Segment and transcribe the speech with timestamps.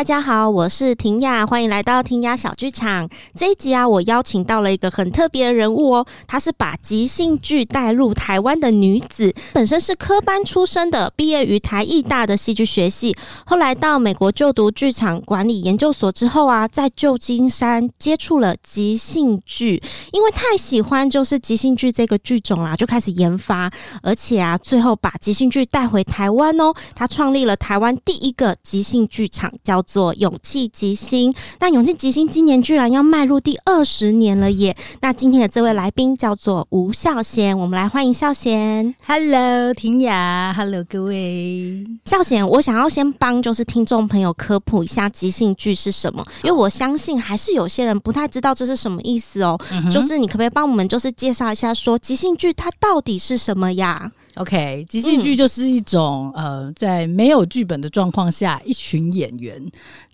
[0.00, 3.06] 大家好，我是婷雅，欢迎来到婷雅小剧场。
[3.34, 13.14] 这一集啊，我邀请到了一个很特别的人物哦，她是把即兴剧带入台湾的女子，本身是科班出身的，毕业于台艺大的戏剧学系，
[13.44, 23.70] 后来到美国就读剧场管理研究所之后啊，在旧金山接触了即兴剧，因为太喜欢就是即兴剧这个剧种啦，就开始研发，
[24.02, 29.52] 而且啊，最后把即兴剧带回台湾哦，她创立了台湾第一个即兴剧场。
[29.62, 34.76] 叫做勇气即兴，那勇气即兴今年居然要迈入第二十年了耶！
[35.00, 38.94] 那今天的这位来宾叫做吴孝贤，我们来欢迎孝贤。
[39.04, 41.84] Hello，庭雅，Hello，各位。
[42.04, 49.58] 孝贤，我想要先帮就是听众朋友科普一下即兴剧是什么，因为我相信还是有些人不太知道这是什么意思哦。
[49.72, 59.60] 嗯、就是你可不可以帮我们就是介绍一下，说即兴剧它到底是什么呀？OK，即兴剧就是一种、嗯、呃，在没有剧本的状况下，一群演员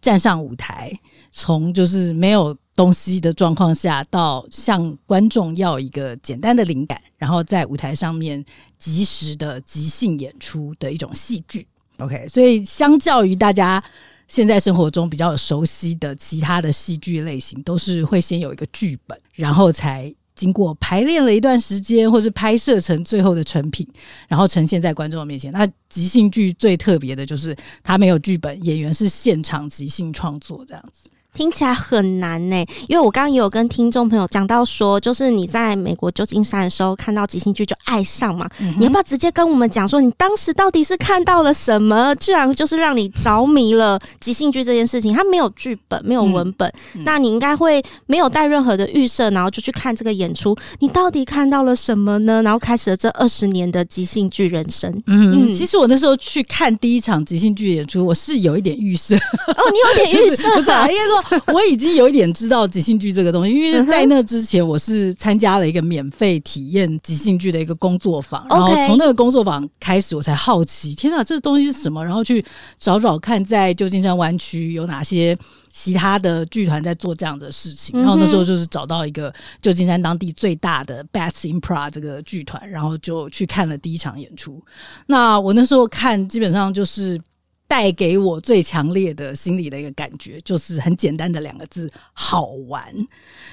[0.00, 0.90] 站上舞台，
[1.30, 8.42] 从就是没有东西的状况下，到向观众要一个简单的灵感，然后在舞台上面
[8.78, 11.66] 及时的即兴演出的一种戏剧。
[11.98, 13.82] OK，所以相较于大家
[14.26, 20.12] 现在生活中比较熟悉的其他的戏剧类型，都是会先有一个剧本，然后才。
[20.36, 23.84] 经过排练了一段时间，或是拍摄成最后的成品，
[24.28, 25.50] 然后呈现在观众面前。
[25.50, 31.08] 那即兴剧最特别的就是它没有剧本，演员是现场即兴创作这样子。
[31.36, 32.56] 听起来很难呢，
[32.88, 45.12] 因为我刚刚也有跟听众朋友讲到说，就是你在美国旧金山的时候看到即兴剧就爱上嘛，嗯、你要不要直接跟我们讲说，你当时到底是看到了什么，居然就是让你着迷了即兴剧这件事情？
[45.12, 52.42] 它没有剧本，没有文本，嗯、那你应该会没有带任何的预设，然后就去看这个演出，你到底看到了什么呢？
[52.42, 54.90] 然后开始了这二十年的即兴剧人生。
[55.06, 59.14] 嗯，嗯其实我那时候去看第一场即兴剧演出，我是有一点预设。
[59.16, 61.25] 哦，你有点 预设，不是啊，应该说。
[61.52, 72.04] 我已经有一点知道即兴剧这个东西，因为在那之前我是参加了一个免费体验即兴剧的一个工作坊，然后从那个工作坊开始，我才好奇，天哪，这个东西是什么？
[72.04, 72.44] 然后去
[72.78, 75.36] 找找看，在旧金山湾区有哪些
[75.72, 77.98] 其他的剧团在做这样的事情。
[77.98, 84.62] 然后那时候就是找到一个旧金山当地最大的 Bats Improv 这个剧团，然后就去看了第一场演出。
[85.06, 87.20] 那我那时候看，基本上就是。
[87.68, 92.84] 带给我最强烈的心理的一个感觉，就是很简单的两个字：好玩。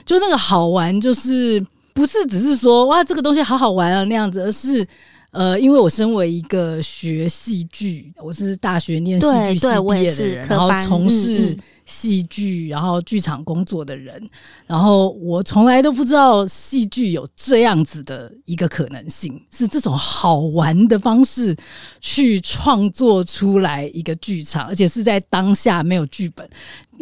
[0.06, 4.88] 就那个好玩，就是不是只是说哇，这个东西好好玩啊那样子，而是
[5.32, 11.50] 呃，因为我身为一个学戏剧，我是大学念戏剧系毕业的人，然后从事。
[11.50, 14.30] 嗯嗯戏剧，然后剧场工作的人，
[14.66, 21.56] 然后我从来都不知道戏剧有这样子的一个可能性，是这种好玩的方式
[22.00, 26.50] 去创作出来一个剧场，而且是在当下没有剧本。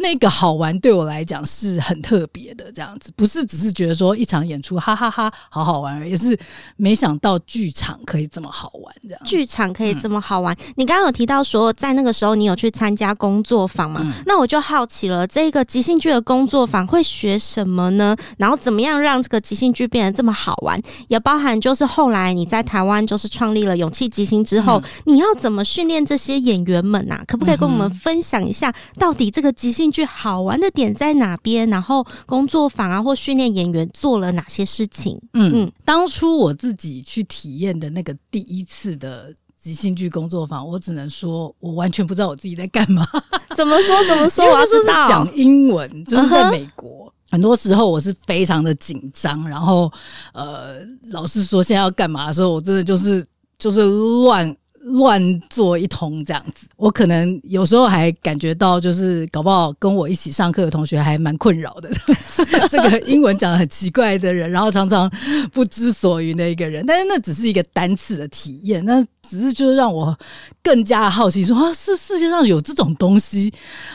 [0.02, 6.36] 那个好玩对我来讲是很特别的，这样子不是只是觉得说一场演出哈哈哈，哈好好玩而已，是
[6.76, 10.52] 没想到剧场可以这么好玩，这样剧场可以这么好玩。
[10.56, 14.00] 嗯、你刚刚有提到说，在那个时候你有去参加工作坊嘛？
[14.02, 18.16] 嗯、那我就好奇了，这个即兴剧的工作坊会学什么呢？
[18.38, 20.80] 然后怎么样让这个即兴剧变得这么好玩？
[21.08, 27.24] 也包含就是后来你在台湾就是创立了勇气即兴之后，嗯、你要怎么训练这些演员们呐、啊？
[27.28, 31.68] 可不可以跟我们分享一下，到底这个即兴兴剧好玩的点在哪边？
[31.68, 35.20] 然后工作坊啊，或训练演员做了哪些事情？
[35.34, 43.06] 嗯嗯，当初我自己去体验的那个第一次的即兴剧工作坊，我只能说我完全不知道我自己在干嘛。
[43.54, 44.04] 怎么说？
[44.06, 44.44] 怎么说？
[44.46, 44.72] 我要是
[45.08, 47.12] 讲英文，就是在美国，uh huh.
[47.32, 49.46] 很多时候我是非常的紧张。
[49.48, 49.92] 然后
[50.32, 50.78] 呃，
[51.10, 53.24] 老师说现在要干嘛的时候，我真的就是
[53.58, 53.84] 就是
[54.24, 54.56] 乱。
[54.84, 61.88] 乱做一通这样子，我可能有时候还感觉到，就是搞不好跟我一起上课的同学还蛮困扰的。
[62.68, 65.08] 这个英文讲得很奇怪的人，然后常常
[65.52, 70.18] 不知所云的一个人，但是那只是一个单次的体验，那只是就是让我
[70.64, 73.52] 更加好奇，说啊，是世界上有这种东西，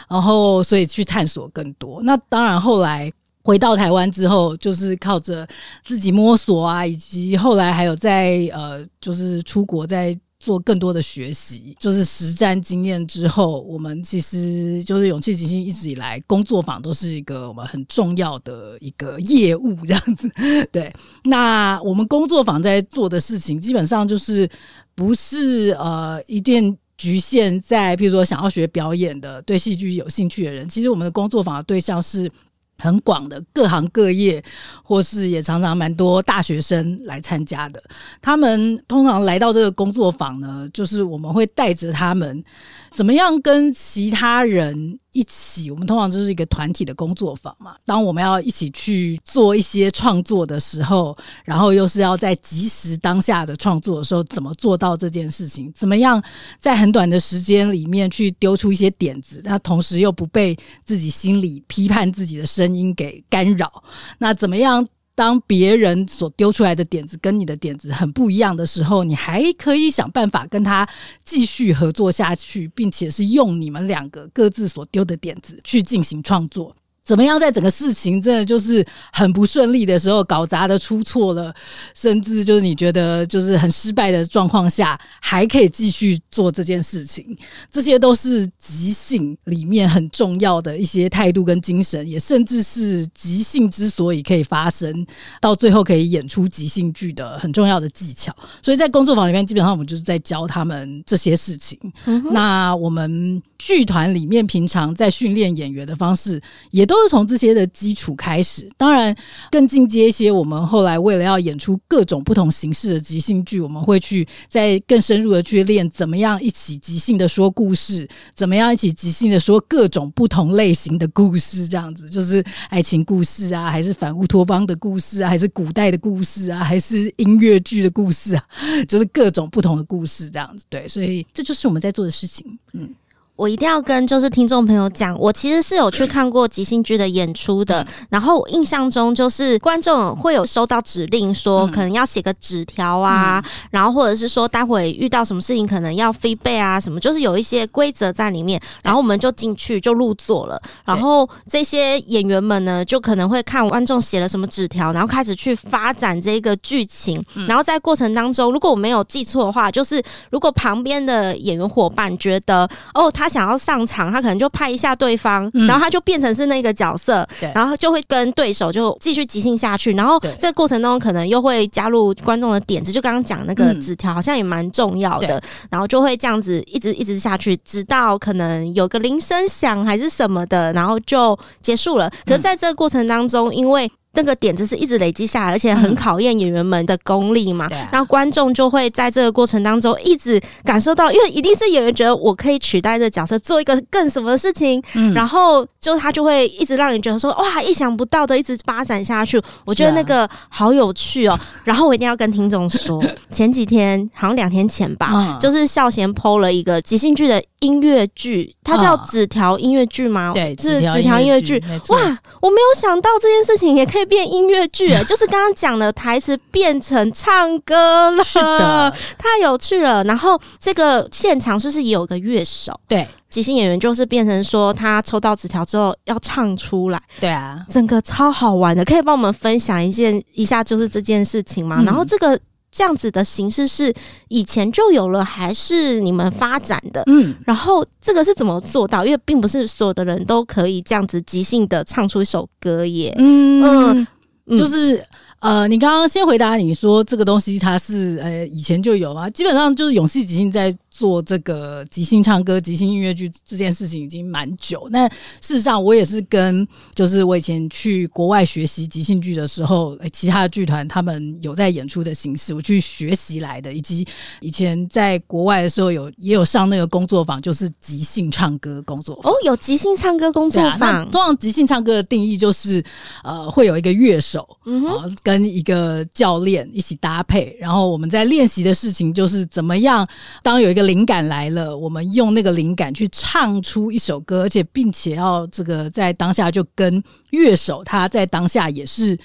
[0.09, 2.01] 然后所以去探索更多。
[2.03, 3.11] 那当然，后来
[3.43, 5.45] 回到台湾之后，就是靠着
[5.85, 10.17] 自己摸索啊，以及后来还有在呃，就是出国在。
[10.47, 20.31] 做更多的学习，就是实战经验之后，我们其实就是勇气即兴一直以来工作坊都是一个我们很重要的一个业务这样子。
[20.71, 20.93] 对，
[21.25, 24.49] 那我们工作坊在做的事情，基本上就是
[24.95, 30.69] 不是呃一定局限在，譬如说想要学表演的、对戏剧有兴趣的人。
[30.69, 32.31] 其实我们的工作坊的对象是
[32.77, 34.43] 很广的各行各业，
[34.83, 37.81] 或是也常常蛮多大学生来参加的。
[38.21, 42.43] 他们通常来到这个工作坊呢，就是我们会带着他们
[42.91, 45.71] 怎么样跟其他人一起。
[45.71, 47.75] 我们通常就是一个团体的工作坊嘛。
[47.85, 55.71] 当我们要一起去做一些创作的时候，然后又是要在即时当下的创作的时候，怎么做到这件事情？
[55.73, 56.21] 怎么样
[56.59, 60.55] 在很短的时间里面去丢出一些点子，那同时又不被
[60.85, 63.81] 自己心里批判自己的声音声音给干扰，
[64.17, 64.85] 那怎么样？
[65.17, 70.87] 当别人所丢出来的点子跟你的点子很不一样的时候，你还可以想办法跟他
[71.23, 76.75] 继续合作下去，并且是用你们两个各自所丢的点子去进行创作。
[77.07, 81.55] 怎么样，在整个事情真的就是很不顺利的时候，搞砸的出错了，
[81.95, 87.25] 甚至就是你觉得就是很失败的状况下，还可以继续做这件事情，
[87.71, 95.07] 这些都是即兴里面很重要的一些态度跟精神，也甚至是即兴之所以可以发生，
[95.39, 98.35] 到最后可以演出即兴剧的很重要的技巧。
[98.61, 101.79] 所以在工作坊里面，基本上我们就是在教他们这些事情。
[102.03, 106.96] 嗯、那我们剧团里面平常在训练演员的方式，也都。
[106.97, 109.15] 都是从这些的基础开始，当然
[109.51, 110.31] 更进阶一些。
[110.31, 121.67] 我们后来为了要演出各种不同形式的即兴剧，我们会去再更深入的去练怎么样一起即兴的说故事，怎么样一起即兴的说各种不同类型的故事。
[121.67, 128.43] 这样子就是爱情故事啊，还是反乌托邦的故事啊，还是古代的故事啊，还是音乐剧的故事啊，
[128.87, 130.65] 就是各种不同的故事这样子。
[130.67, 132.57] 对，所以这就是我们在做的事情。
[132.73, 132.89] 嗯。
[133.37, 137.85] 我一定要跟就是听众朋友讲，我其实是有去看过即兴剧的演出的。
[138.09, 148.59] 然后我印象中就是观众会有收到指令，说可能要写个纸条啊，然后或者是说待会遇到什么事情可能要 feedback 啊什么，就是有一些规则在里面。
[148.83, 150.59] 然后我们就进去就入座了。
[150.83, 157.23] 然后这些演员们呢，就可能会看观众写了什么纸条，然后开始去发展这个剧情。
[157.47, 160.01] 然后在过程当中，如果我没有记错的话，就是
[160.31, 163.26] 如果旁边的演员伙伴觉得哦他。
[163.27, 169.91] 他想要上场，他可能就拍一下对方，嗯、然后他就变成是那个角色，然后就会跟对手就继续即兴下去。
[169.91, 175.41] 然后这个过程中可能又会加入观众的点子，就刚刚讲那个纸条，好像也蛮重要的。
[175.69, 182.09] 然后就会这样子一直一直下去，直到可能有个铃声响还是什么的，然后就结束了。
[182.25, 187.69] 可是在这个过程当中，因为那个点子是一直累积下来，而且很考验演员们的功力嘛。
[187.91, 194.81] 然后观众就会在这个过程当中一直感受到，因为一定是演员觉得我可以取代这个角色做一个更什么的事情，
[195.13, 199.39] 然后就他就会一直让人觉得说哇，意想不到的一直发展下去。
[199.65, 201.39] 我觉得那个好有趣哦。
[201.63, 202.99] 然后我一定要跟听众说，
[203.29, 210.31] 前几天好像两天前吧，就是孝贤 PO 了一个即兴剧的音乐剧，它叫纸条音乐剧吗？
[210.33, 211.63] 对，是纸条音乐剧。
[211.89, 211.99] 哇，
[212.41, 214.06] 我没有想到这件事情也可以。
[214.07, 220.03] 变音乐剧， 就是刚刚讲的台词变成唱歌了，是的，太有趣了。
[220.05, 222.79] 然后这个现场是不是也有个乐手？
[222.87, 227.01] 对，即兴演员就是变成说他抽到纸条之后要唱出来。
[227.19, 231.77] 对啊，整个超好玩的，可以帮我们分享一件一下，就是这件事情吗？
[231.79, 232.39] 嗯、然后这个。
[232.77, 233.91] 这样子的形式是
[234.27, 237.01] 以前就有了，还是你们发展的？
[237.07, 239.03] 嗯，然后这个是怎么做到？
[239.03, 243.15] 因为并不是所有的人都可以这样子即兴的唱出一首歌耶。
[243.17, 244.05] 嗯，
[244.45, 245.03] 嗯，就是。
[245.39, 249.29] 呃，你刚刚先回答你说这个东西它是呃以前就有吗？
[249.29, 254.87] 基本上就是勇气即兴在做这个即兴唱歌、即兴音乐剧这件事情已经蛮久。
[254.91, 264.07] 那事实上我也是跟就是我以前去国外学习即兴剧的时候，其他的剧团他们有在演出的形式，我去学习来的，以及
[264.41, 269.31] 以前在国外的时候有也有上那个工作坊，就是即兴唱歌工作坊。
[269.31, 271.07] 哦，有即兴唱歌工作坊。
[271.11, 272.83] 通常即兴唱歌的定义就是
[273.23, 274.89] 呃会有一个乐手，嗯哼。
[275.03, 280.07] 呃跟一个教练一起搭配，然后我们在练习的事情就是怎么样，
[280.41, 289.15] 当有一个灵感来了，我们用那个灵感去唱出一首歌，而且并且要这个在当下就跟乐手他在当下也是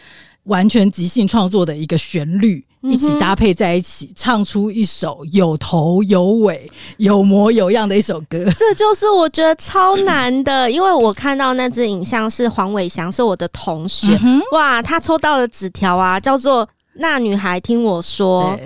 [0.45, 2.63] 完全即兴创作的一个旋律。
[2.83, 8.45] 一起搭配在一起，唱出一首有头有尾、有模有样的一首歌。
[8.59, 14.19] 这就是我觉得超难的，因为我看到那支影像是黄伟翔，是我的同学。
[14.25, 18.59] 嗯、哇，他抽到的纸条啊，叫做“那女孩听我说”。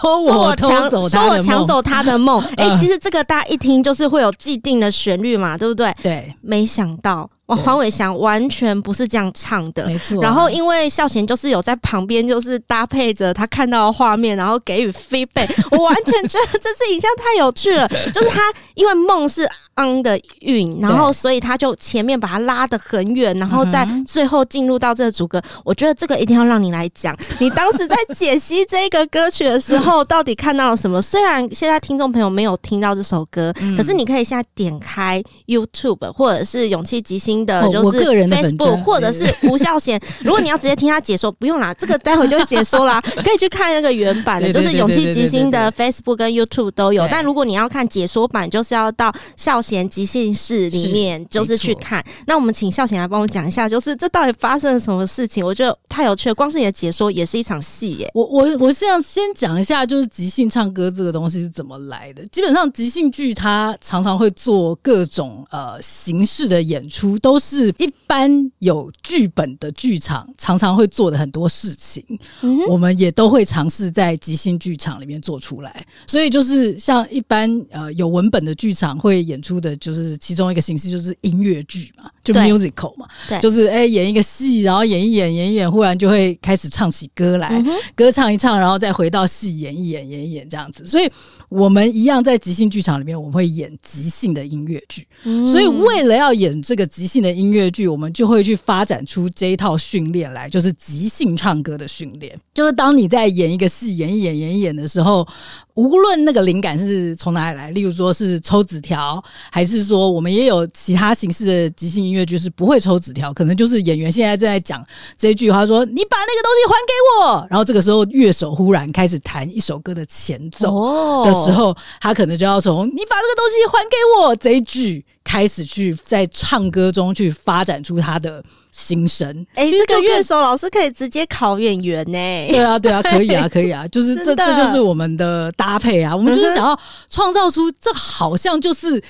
[0.00, 2.40] 说我抢走，说我抢走他的梦。
[2.56, 5.92] 哎、欸，其实这个大家一听就是会有既定的旋律嘛，对不对？
[6.02, 6.34] 对。
[6.40, 10.22] 没想到哇，黄伟翔完全不是这样唱的，没错、啊。
[10.22, 15.48] 然后因为孝贤就是有在旁边，就是搭配着他看到的画面，然后给予 feedback。
[15.70, 18.40] 我完全觉得这次影像太有趣了，就是他
[18.74, 19.46] 因为梦是
[19.76, 25.42] on 的韵，然后所以他就前面把它拉得很远，然后在最后进入到这个主歌。
[25.64, 31.02] 我觉得这个一定要让你来讲，你当时在解析这个歌曲的时候，到底看到了什么？
[31.02, 37.33] 虽然现在听众朋友没有听到这首歌，可是你可以现在点开 YouTube 或者是勇气即兴。
[37.46, 47.08] 的就是 Facebook 或者是吴孝贤， 如果你要直接听他解说，不用啦，这个待会就会解说啦， 可以去看那个原版的，就是勇气即兴的 Facebook 跟 YouTube 都有。
[47.10, 52.04] 但如果你要看解说版，就是要到孝贤即兴室里面，就是去看。
[52.26, 55.44] 那我们请孝贤来帮我讲一下，就是这到底发生了什么事情？
[55.44, 58.10] 我觉得太有趣了，光是你的解说也是一场戏耶。
[58.12, 62.26] 我我我是要先讲一下，就是即兴唱歌这个东西是怎么来的。
[62.28, 67.18] 基本上即兴剧它常常会做各种呃形式的演出。
[67.24, 72.04] 都是一般有剧本的剧场常常会做的很多事情，
[72.42, 75.86] 嗯、我们也都会尝试在即兴剧场里面做出来。
[76.06, 90.86] 所以就是像一般呃有文本的剧场会演出的，就是其中一个形式就是音乐剧嘛，就 musical 嘛，对，就是哎、欸、演一个戏，然后演一演演一演，忽然就会开始唱起歌来，嗯、歌唱一唱，然后再回到戏演一演演一演这样子。
[90.86, 91.08] 所以
[91.50, 95.06] 我们一样在即兴剧场里面，我们会演即兴的音乐剧。
[95.24, 102.34] 嗯、所以为了要演这个即兴的音乐剧，我们就会去发展出这一套训练来，就是即兴唱歌的训练。
[102.54, 105.26] 就是当你在演一个戏，演一演，演一演的时候，
[105.74, 114.82] 无论那个灵感是从哪里来，例如说是抽纸条，还是说我们也有其他形式的即兴音乐剧是不会抽纸条，可能就是演员现在正在讲
[115.18, 125.04] 这一句话，说你把那个东西还给我，然后这个时候乐手忽然开始弹一首歌的前奏的时候，他可能就要从你把这个东西还给我这一句。
[125.24, 129.26] 开始去在唱歌中去发展出他的心声。
[129.54, 132.48] 哎、欸，这个乐手老师可以直接考演员呢、欸？
[132.50, 136.14] 对啊，对啊，可以啊，可以啊，就是 这这就是我们的搭配啊。
[136.14, 136.78] 我们就是想要
[137.08, 139.02] 创造出这好像就是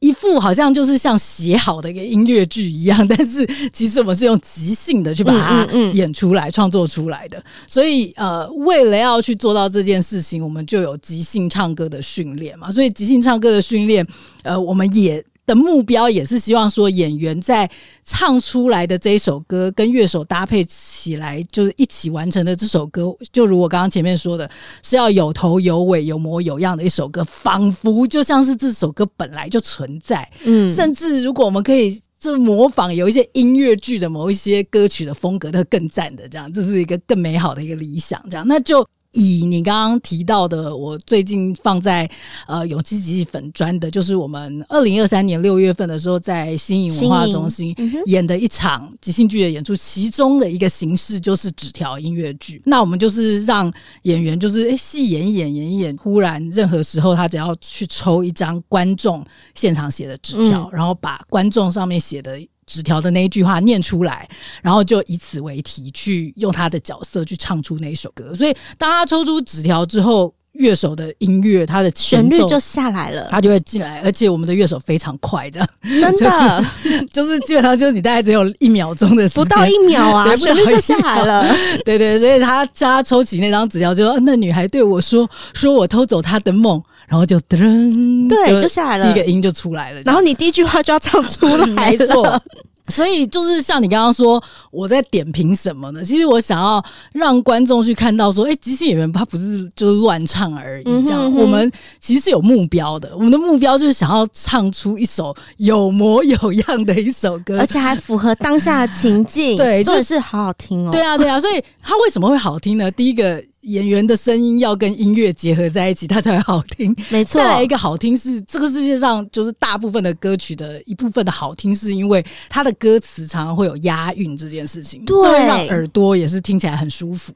[0.00, 7.42] 一副好像就是像写好的一个音乐剧一样， 但是其实我们是用即兴的去把它演出来、创作出来的。
[7.66, 12.70] 所以呃，为了要去做到这件事情，我们就有即兴唱歌的训练嘛。
[12.70, 14.06] 所以即兴唱歌的训练，
[14.42, 15.24] 呃，我们也。
[15.46, 17.68] 的目标也是希望说，演员在
[18.04, 24.48] 唱出来的这一首歌跟乐手搭配起来，就是一起完成的这首歌，就如我刚刚前面说的，
[24.82, 30.30] 是要有头有尾、有模有样的一首歌，仿佛就像是这首歌本来就存在。
[30.44, 38.22] 嗯，甚至如果我们可以就模仿有一些音乐剧的某一些歌曲的风格，那更赞的这样，这是一个更美好的一个理想。
[38.30, 38.86] 这样，那就。
[39.12, 42.08] 以你刚刚提到的，我最近放在
[42.46, 47.74] 呃勇气即兴粉专的，就是我们二零二三年六月份的时候，在新颖文化中心
[48.06, 52.62] 演的一场即兴剧的演出，其中的一个形式就是纸条音乐剧。
[52.64, 59.24] 那我们就是让演员就是诶戏演一演演一演，忽然任何时候他只要去抽一张观众
[59.54, 62.40] 现场写的纸条，然后把观众上面写的。
[62.70, 64.28] 纸条的那一句话念出来，
[64.62, 68.32] 然后就以此为题去用他的角色去唱出那一首歌。
[68.32, 74.00] 所以当他抽出纸条之后，乐手的音乐，他的旋律就下来了，他就会进来。
[74.04, 81.52] 而且我们的乐手非常快的，真的，就是、就是基本上就是你大概只有一秒钟的时间，不到一秒啊，旋律就下来了。
[81.84, 86.80] 对，对对，所以他叫他抽起那张纸条，就说那女孩对我说：“说我偷走她的梦。”
[87.10, 90.00] 然后就噔，对，就下来了，第一个音就出来了。
[90.02, 92.40] 然后你第一句话就要唱出来， 没错。
[92.86, 94.40] 所以就是像你刚刚说，
[94.70, 96.04] 我在点评什么呢？
[96.04, 96.80] 其实我想要
[97.12, 101.20] 让观众去看到说，哎，即兴演员他不是就是乱唱而已，这样。
[101.22, 109.56] 嗯、哼哼我们其实是有目标的，我们的目标就是想要唱出一首有模有样的一首歌，而且还符合当下的情境。
[109.58, 110.90] 对，就是，是好好听哦。
[110.92, 111.40] 对啊，对啊。
[111.40, 112.88] 所以它为什么会好听呢？
[112.92, 113.42] 第一个。
[113.62, 116.96] 演员的声音要跟音乐结合在一起，它才会好听。
[117.10, 127.34] 没错，再来一个好听是这个世界上就是大部分的歌曲的一部分的好听，是因为它的歌词常常会有押韵这件事情，对，让耳朵也是听起来很舒服。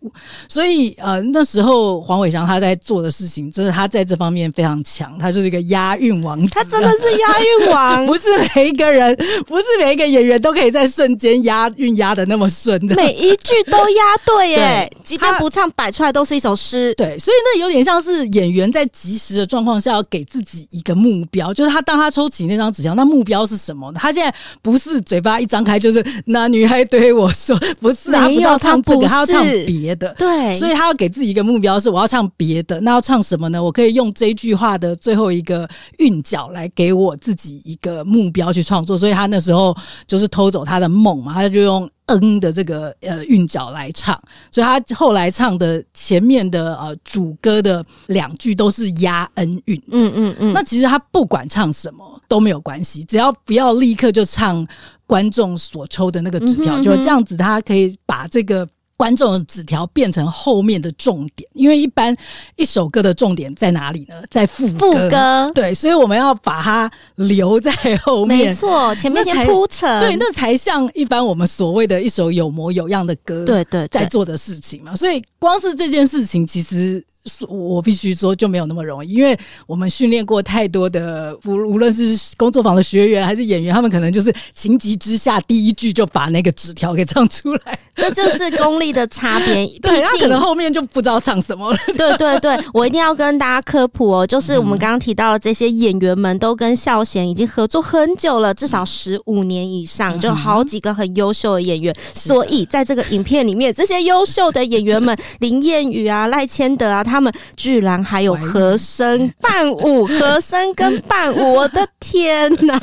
[0.48, 6.48] 所以呃，那时候黄伟翔他在做的事情，就是他在这方面非常强，他就是一个押韵王子。
[6.54, 9.14] 他真的是押韵王， 不是每一个人，
[9.46, 16.13] 不是每一个演员都可以在瞬间押韵押的那么顺的，每一句都押对耶， 即便不唱摆出来。
[16.14, 16.94] 都是一首诗。
[16.94, 23.98] 对，所以那有点像是演员在及时的状况下要给自己一个目标，就是他当他抽起那张纸条，那目标是什么呢？
[24.00, 30.14] 他现在不是嘴巴一张开就是那女孩对我说，不是，他不要唱这个，他要唱别的。
[30.16, 33.62] 对，所以他要给自己一个目标是我要唱别的，那要唱什么呢？
[33.62, 35.68] 我可以用这一句话的最后一个
[35.98, 38.96] 韵脚来给我自己一个目标去创作。
[38.96, 41.90] 所以他那时候就是偷走他的梦嘛，他就用。
[42.06, 44.20] 嗯的这个呃韵脚来唱，
[44.50, 49.82] 所以他后来唱的前面的呃主歌的两句都是押恩韵。
[49.90, 50.52] 嗯嗯嗯。
[50.52, 54.66] 那其实他不管唱什么都没有关系，只要不要立刻就唱
[55.06, 58.68] 观众所抽的那个纸条，嗯、哼哼就这样子，他可以把这个。
[58.96, 62.16] 观众的纸条变成后面的重点，因为一般
[62.56, 64.14] 一首歌的重点在哪里呢？
[64.30, 64.78] 在副歌。
[64.78, 67.72] 副歌对，所以我们要把它留在
[68.02, 68.46] 后面。
[68.48, 74.94] 没错，前面先铺陈，对，那才像一般我们所谓的一首有模有样的歌，对对，在做的事情嘛。
[74.94, 77.04] 所以光是这件事情，其实。
[77.48, 89.66] 我必须说就没有那么容易，因为我们训练过太多的，无无论是工作坊的学员还是演员，他们可能就是情急之下第一句就把那个纸条给唱出来，这就是功力的差别。
[89.80, 91.78] 对，他可能后面就不知道唱什么了。
[91.96, 101.94] 对对对，我一定要跟大家科普哦，就是我们刚刚提到的这些演员们都跟孝贤已经合作很久了，至少十五年以上，就好几个很优秀的演员。
[102.12, 107.13] 所以在这个影片里面，这些优秀的演员们，林彦宇啊、赖千德啊，他。
[107.14, 112.76] 他们居然还有和声伴舞，和声跟伴舞，我的天哪！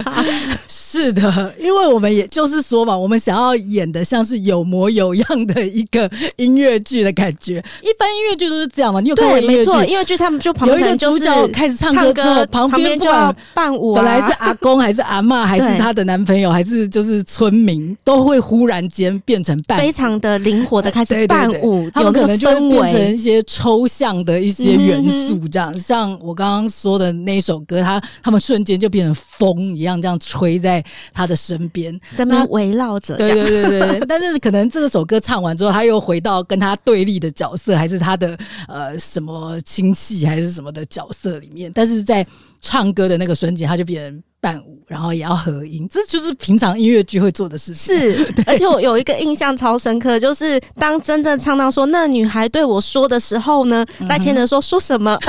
[0.69, 7.61] 是的，因为我们也就是说嘛，我们想要演的像是有模有样的一个音乐剧的感觉。
[7.81, 9.57] 一般音乐剧都是这样嘛，你有看过音乐剧？
[9.57, 13.95] 没错，音乐剧他们就旁边有一个主角开始唱歌之后，旁边就要伴舞。
[13.95, 21.89] 本来是阿公 还是阿妈还是他的男朋友还是就是村民，都会忽然间变成伴，非常的灵活的开始伴舞。
[21.93, 33.15] 他们可能就会变成一些抽象的一些元素，这样像我刚刚说的那首歌，他他们瞬间就变成风一样，这样吹在他的身边，在那围绕着。
[33.17, 38.37] 对对对对， 但是可能这首歌唱完之后，他又回到跟他对立的角色，还是他的
[38.67, 42.25] 呃什么亲戚，还是什么的角色里面，但是在
[42.61, 44.23] 唱歌的那个瞬间，他就变成。
[44.41, 47.95] 伴舞，然后也要合音，这就是平常音乐剧会做的事情。
[47.95, 55.15] 是， 而且我有一个印象超深刻，就是当真正唱到说那女孩对我说的时候呢，赖千德说说什么？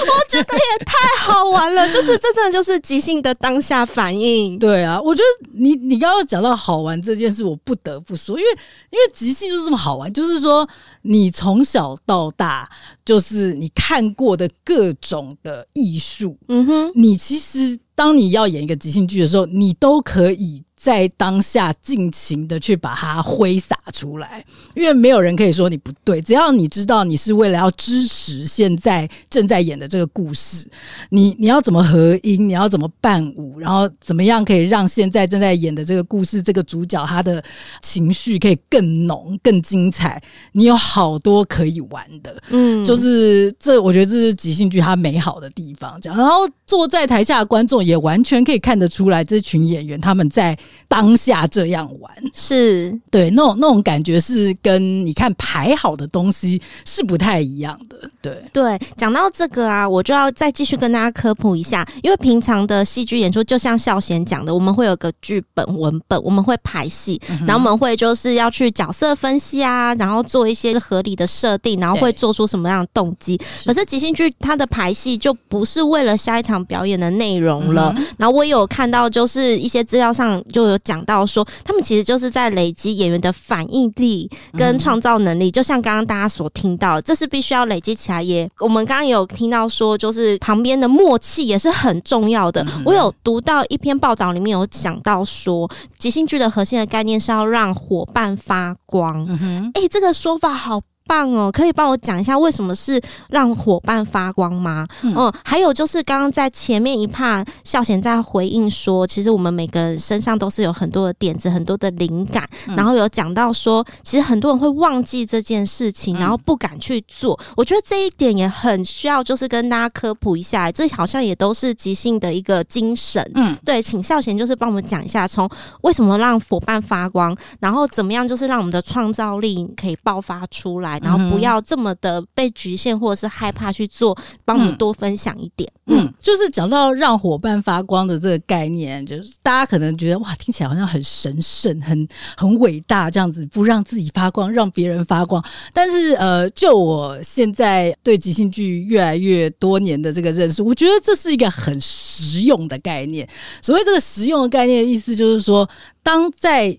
[0.00, 4.58] 我觉得也太好玩了，就是这真的就是即兴的当下反应。
[4.58, 8.50] 对啊，我觉得你你刚刚讲到好玩这件事，我不得不说，因为
[8.88, 10.66] 因为即兴就是这么好玩，就是说
[11.02, 12.70] 你从小到大
[13.04, 16.17] 就是你看过的各种的艺术，
[16.48, 17.78] 嗯哼，你其实。
[17.98, 20.62] 当你要演一个即兴剧的时候，你都可以。
[20.80, 24.44] 在当下尽情的去把它挥洒出来，
[24.76, 26.22] 因为没有人可以说你不对。
[26.22, 30.68] 只要你知道你是为了要支持现在正在演的这个故事，
[31.10, 37.42] 你你要怎么合音，你要怎么伴舞，然后怎么样可以让现在正在演的这个故事这个主角他的
[37.82, 42.40] 情绪可以更浓、更精彩，你有好多可以玩的。
[42.50, 46.00] 嗯，就是这，我觉得这是即兴剧它美好的地方。
[46.00, 50.56] 这样，然后坐在台下的观众也完全可以看得出来，这群演员他们在。
[50.88, 58.10] 当下这样玩是对，那种那种感觉是跟你看排好的东西是不太一样的。
[58.22, 73.38] 对对，讲到这个啊，我就要再继续跟大家科普一下，因为平常的戏剧演出就像孝贤讲的，我们会有个剧本文本，我们会排戏，嗯、然后我们会就是要去角色分析啊，然后做一些合理的设定，然后会做出什么样的动机。
[73.64, 77.92] 可是即兴剧它的排戏就不是为了下一场表演的内容了。
[77.96, 80.42] 嗯、然后我有看到就是一些资料上。
[80.58, 88.28] 就有讲到说，他们其实就是在累积演员的反应力跟创造能力，嗯、就像刚刚大家所听到，这是必须要累积起来也。
[88.28, 92.62] 也我们刚刚有听到说，就是旁边的默契也是很重要的。
[92.64, 99.24] 嗯、我有读到一篇报道，里面有讲到说，即兴剧的核心的概念是要让伙伴发光。
[99.26, 100.80] 哎、嗯欸，这个说法好。
[101.08, 104.86] 棒哦，可以帮我讲一下为什么是让伙伴发光吗？
[105.02, 117.34] 嗯，嗯，还有就是刚刚在前面一 part，孝贤在回应说，其实我们每个人身上都是有很多的点子、很多的灵感，嗯、然后有讲到说，其实很多人会忘记这件事情，然后不敢去做。
[117.42, 123.24] 嗯、我觉得这一点也很需要，就是跟大家科普一下，这好像也都是即兴的一个精神。
[123.34, 125.48] 嗯，对，请孝贤就是帮我们讲一下，从
[125.80, 130.97] 为什么让伙伴发光，然后怎么样就是让我们的创造力可以爆发出来。
[131.00, 135.70] 来，然后不要这么的被局限或者是害怕去做，帮我们多分享一点。
[135.86, 142.06] 嗯，嗯，就是讲到让伙伴发光的这个概念，就是大家可能觉得哇，听起来好像很神圣、很
[142.36, 145.42] 很伟大这样子，不让自己发光，让别人发光。
[145.72, 153.28] 但是呃，就我现在对即兴剧越来越多年的这个认识，我觉得这是一个很实用的概念。
[153.62, 155.68] 所谓这个实用的概念意思，就是说，
[156.02, 156.78] 当在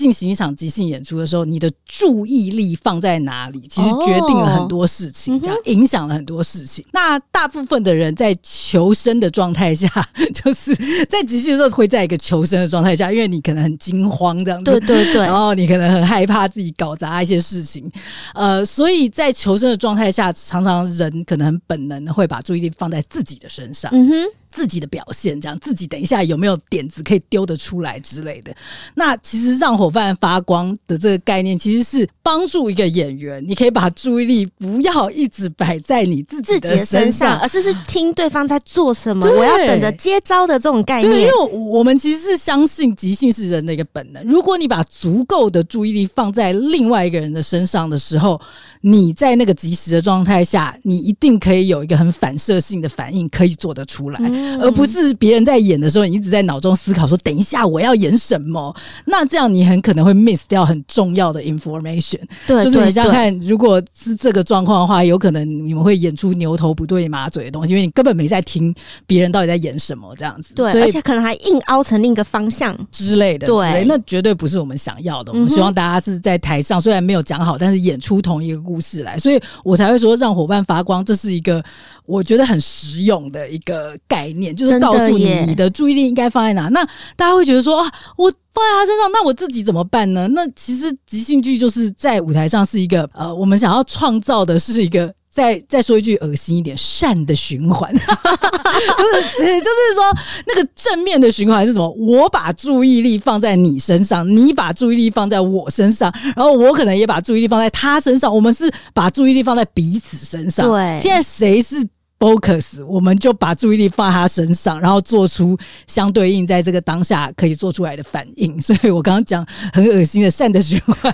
[0.00, 6.82] 进行一场即兴演出的时候，你的注意力放在哪里，其实决定了很多事情，这样影响了很多事情。
[6.94, 9.86] 那大部分的人在求生的状态下，
[10.32, 17.92] 就是在即兴的时候会在一个求生的状态下，因为你可能很惊慌这样子，对对对，然后你可能很害怕自己搞砸一些事情，
[18.34, 23.90] 呃，所以在求生的状态下，常常人可能很本能的会把注意力放在自己的身上。
[23.92, 24.14] 嗯哼。
[24.50, 28.54] 自己的表现，这样自己等一下有没有点子可以丢得出来之类的。
[28.94, 41.12] 那其实让伙伴发光的这个概念，其实是帮助一个演员，你可以把注意力不要一直摆在你自己的身上，而是是听对方在做什么，我要等着接招的这种概念。
[41.12, 41.34] 对，因为
[41.70, 44.24] 我们其实是相信即兴是人的一个本能。
[44.24, 48.40] 如果你把足够的注意力放在另外一个人的身上的时候，
[48.80, 54.20] 你在那个即时的状态下，你一定可以有一个很反射性的反应，可以做得出来。
[54.22, 58.74] 嗯而不是别人在演的时候，你一直在脑中思考说：“等一下我要演什么？”
[59.06, 62.20] 那这样你很可能会 miss 掉很重要的 information。
[62.46, 68.74] 对，就是你想想看，如果是这个状况的话，有可能你们会演出牛头不对马嘴的东西，因为你根本没在听
[69.06, 70.54] 别人到底在演什么这样子。
[70.54, 73.46] 对，而且可能还硬凹成另一个方向之类的。
[73.46, 75.32] 对，那绝对不是我们想要的。
[75.32, 79.18] 我们希望大家是在台上，虽然没有讲好，但是演出同一个故事来。
[79.18, 81.62] 所以我才会说，让伙伴发光，这是一个
[82.06, 84.54] 我觉得很实用的一个概念。
[84.54, 86.68] 就是告诉你，你的注意力应该放在哪。
[86.68, 86.84] 那
[87.16, 90.28] 大家会觉得说啊，我放在他身上，那我自己怎么办呢？
[90.28, 100.02] 那其实即兴剧就是在舞台上是一个呃，我们想要创造的是一个，再再说一句恶心一点，善的循环， 就是就是说
[100.46, 101.88] 那个正面的循环是什么？
[101.90, 110.68] 我把注意力放在你身上，你把注意力放在我身上，然后我可能也把注意力放在他身上，我们是把注意力放在彼此身上。
[110.68, 111.86] 对，现在谁是
[112.20, 118.60] ？focus，我们就把注意力放在他身上，然后做出相对应在这个当下可以做出来的反应。
[118.60, 121.12] 所以我刚刚讲很恶心的善的循环，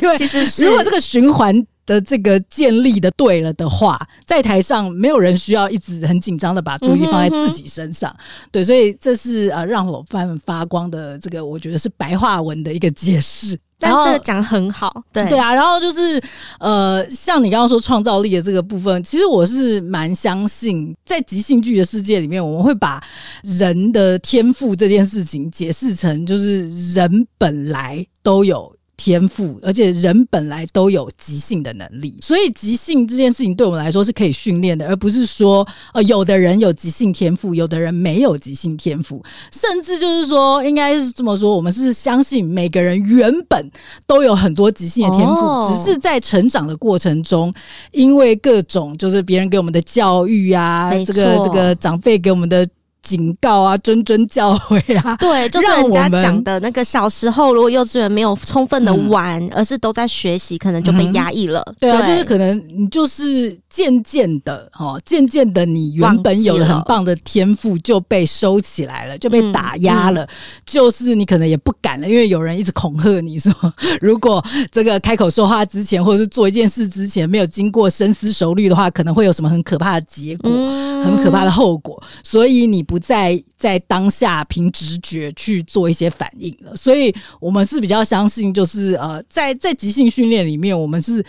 [0.00, 8.10] 因为其实是如果这个循环的这个建立的对了的话，在台上没有人需要一直很紧张的把注意力放在自己身上。
[8.10, 13.58] 嗯、哼哼对，所以这是呃让伙伴发光的这个，我觉得是白话文的一个解释。
[13.78, 16.20] 但这个讲很好，对对啊，然后就是
[16.60, 23.02] 呃，像你刚刚说创造力的这个部分，其实我是蛮相信，在即兴剧的世界里面，我们会把
[23.42, 28.75] 人的天赋这件事情解释成，就是人本来都有。
[28.96, 43.70] 天赋，而且人本来都有即兴的能力，所以即兴这件事情对我们来说是可以训练的，而不是说呃有的人有即兴天赋，有的人没有即兴天赋，甚至就是说应该是这么说，我们是相信每个人原本
[44.06, 47.52] 都有很多即兴的天赋，哦、只是在成长的过程中，
[47.92, 52.66] 因为各种就是别人给我们的教育啊，这个这个长辈给我们的。
[53.06, 61.62] 警告啊，谆谆教诲啊， 对，就是人家讲的那个小时候，如果幼稚园没有充分的玩，嗯、而是都在学习，可能就被压抑了。
[61.68, 70.26] 嗯、对啊，对就是可能你就是渐渐的哦，渐渐的你原本有的很棒的天赋就被收起来了，就被打压了。
[70.64, 73.54] 就是你可能也不敢了，因为有人一直恐吓你说，
[74.00, 82.02] 如果这个开口说话之前，或者是做一件事之前没有经过深思熟虑的话，可能会有什么很可怕的结果，嗯、很可怕的后果。
[82.24, 82.95] 所以你不。
[82.96, 91.22] 不再在当下凭直觉去做一些反应了，所以我们是比较相信，就是呃，在在即兴训练里面，我们是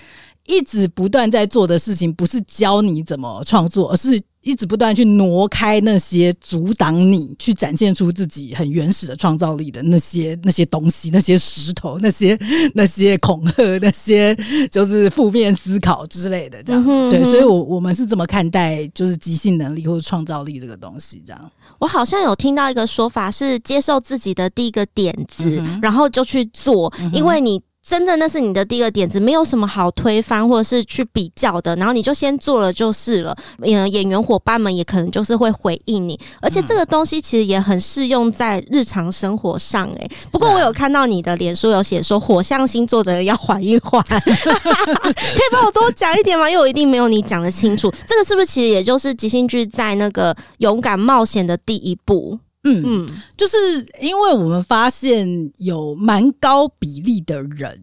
[0.45, 4.17] 一直不断在做的事情，不是教你怎么创作，而是。
[4.47, 12.39] 一直不断去挪开那些阻挡你去展现出自己很原始的创造力的那些那些东西，那些石头，那些
[12.73, 14.33] 那些恐吓，那些
[14.71, 17.21] 就是负面思考之类的，这样、对。
[17.25, 21.21] 所以我，我我们是怎么看待就是即兴能力或者创造力这个东西？
[21.25, 27.61] 这样，我好像有听到一个说法是接受自己的第一个点子，嗯、然后就去做，嗯、因为你。
[27.87, 33.33] 真的，那是你的第一个点子，没有什么好推翻或者是去比较的，然后你就先做了就是了。
[33.61, 39.87] 嗯，演员伙伴们也可能就是会回应你，而且这个东西其实也很适用在日常生活上。
[39.87, 46.49] 诶，不过我有看到你的脸书有写说火象星座的人要缓一缓， 可以帮我多讲一点吗？
[46.49, 47.89] 因为我一定没有你讲得清楚。
[48.05, 52.37] 这个是不是其实也就是即兴剧在那个勇敢冒险的第一步？
[52.67, 53.55] 嗯嗯，就是
[54.01, 55.27] 因为我们发现
[55.57, 57.79] 有蛮高比例的人，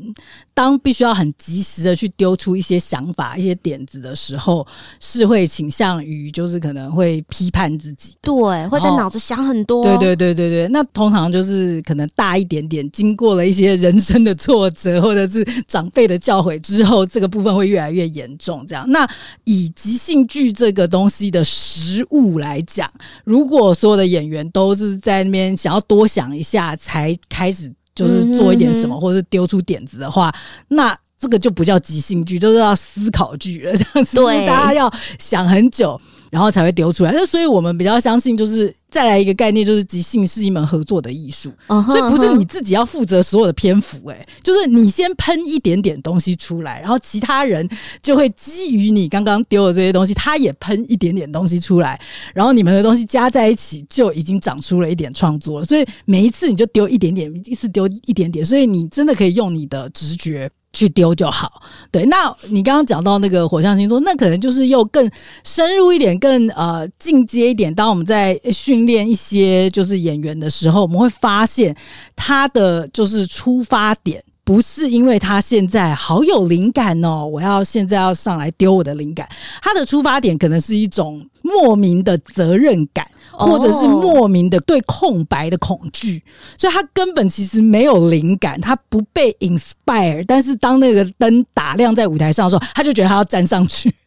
[0.53, 4.67] 当必须要很及时的去丢出一些想法、一些点子的时候，
[5.01, 8.33] 是会倾向于就是可能会批判自己，对，
[8.69, 9.83] 会在脑子想很多。
[9.83, 18.65] 对对对对对，那通常就是可能大一点点，经过了一些人生的挫折或者是长辈的教诲之后，这个部分会越来越严重。
[18.67, 19.09] 这样，那
[19.45, 22.91] 以即兴剧这个东西的实物来讲，
[23.25, 30.35] 如果所有的演员都是在那边想要多想一下才开始，就是做一点什么，或者是丢出点子的话，
[30.69, 33.77] 那这个就不叫即兴剧，就是要思考剧了。
[33.77, 36.01] 这样子，对，大家要想很久。
[36.35, 47.69] 然后才会丢出来，那所以我们比较相信，就是再来一个概念，就是即兴是一门合作的艺术，uh huh, 所以不是你自己要负责所有的篇幅，哎，就是你先喷一点点东西出来，然后其他人
[48.03, 52.01] 就会基于你刚刚丢的这些东西，他也喷一点点东西出来，
[52.35, 55.65] 然后你们的东西加在一起，就已经长出了一点创作了。
[55.65, 60.51] 所以每一次你就丢一点点，一次丢一点点，所以你真的可以用你的直觉。
[60.75, 62.05] 去丢就好，对。
[62.05, 62.17] 那
[62.51, 65.11] 你刚刚讲到那个火象星座，那可能就是又更
[65.45, 67.75] 深入一点，更呃进阶一点。
[67.75, 71.75] 当我们在训练一些就是演员的时候，我们会发现
[72.15, 79.29] 他的就是出发点不是因为他现在好有灵感哦，我要现在要上来丢我的灵感。
[79.63, 83.07] 他的出发点可能是一种莫名的责任感。
[83.37, 86.23] 或者是莫名的对空白的恐惧，
[86.57, 90.25] 所以他根本其实没有灵感，他不被 inspire。
[90.25, 93.93] 但是当那个灯打亮在舞台上的时候，他就觉得他要站上去。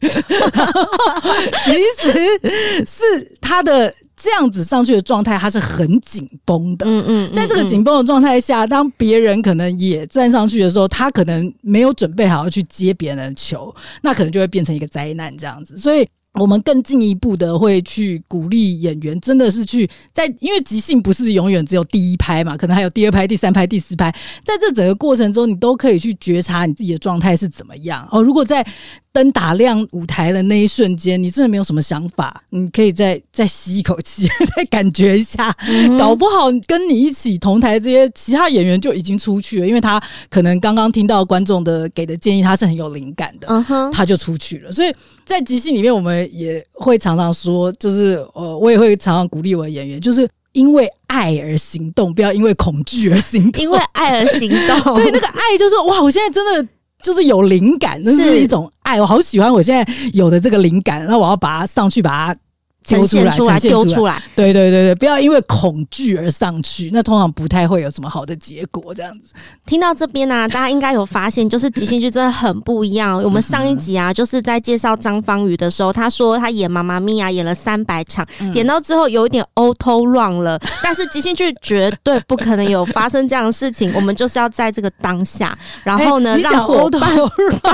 [1.66, 6.84] 其实是他的这样子上去的状态，他是很紧绷的。
[6.86, 15.76] 嗯嗯，在这个紧绷的状态下，当别人可能也站上去的时候，他可能没有准备好要去接别人的球，那可能就会变成一个灾难这样子。
[15.76, 16.08] 所以。
[16.34, 24.10] 我们更进一步的会去鼓励演员，真的是去在，因为即兴不是永远只有第一拍嘛，可能还有第二拍、第三拍、第四拍，
[24.44, 28.22] 在这整个过程中，你都可以去觉察你自己的状态是怎么样哦。
[28.22, 28.64] 如果在
[29.10, 35.52] 灯打亮舞台的那一瞬间，你真的没有什么想法，你可以再再吸一口气， 再感觉一下，
[35.98, 43.48] 搞不好跟你一起同台这些其他演员就已经出去了，因为他可能刚刚听到观众的给的建议，他是很有灵感的，
[43.92, 44.70] 他就出去了。
[44.70, 54.94] 所以在即兴里面，我们也会常常说，就是呃，我也会常常鼓励我的演员，就是因为爱而行动，不要因为恐惧而行动，因为爱而行动。
[54.96, 56.68] 对，那个爱就是哇，我现在真的。
[57.00, 62.40] 就是有灵感，那是一种爱，我好喜欢我现在有的这个灵感，那我要把它上去，把它。
[62.88, 68.94] 丢出来，丢出，来，对对对对，不要因为恐惧而上去，那通常不太会有什么好的结果。
[68.94, 69.32] 这样子，
[69.66, 73.22] 听到这边呢、啊， 大家应该有发现，就是即兴剧真的很不一样。
[73.22, 80.58] 我们上一集啊，就是在介绍张方宇的时候，他说他演妈妈咪呀，演了三百场，嗯、演到之后有一点 auto run 了。
[80.82, 87.10] 但是即兴剧绝对不可能有发生这样的事情，我们就是要在这个当下，然后呢，欸、让伙伴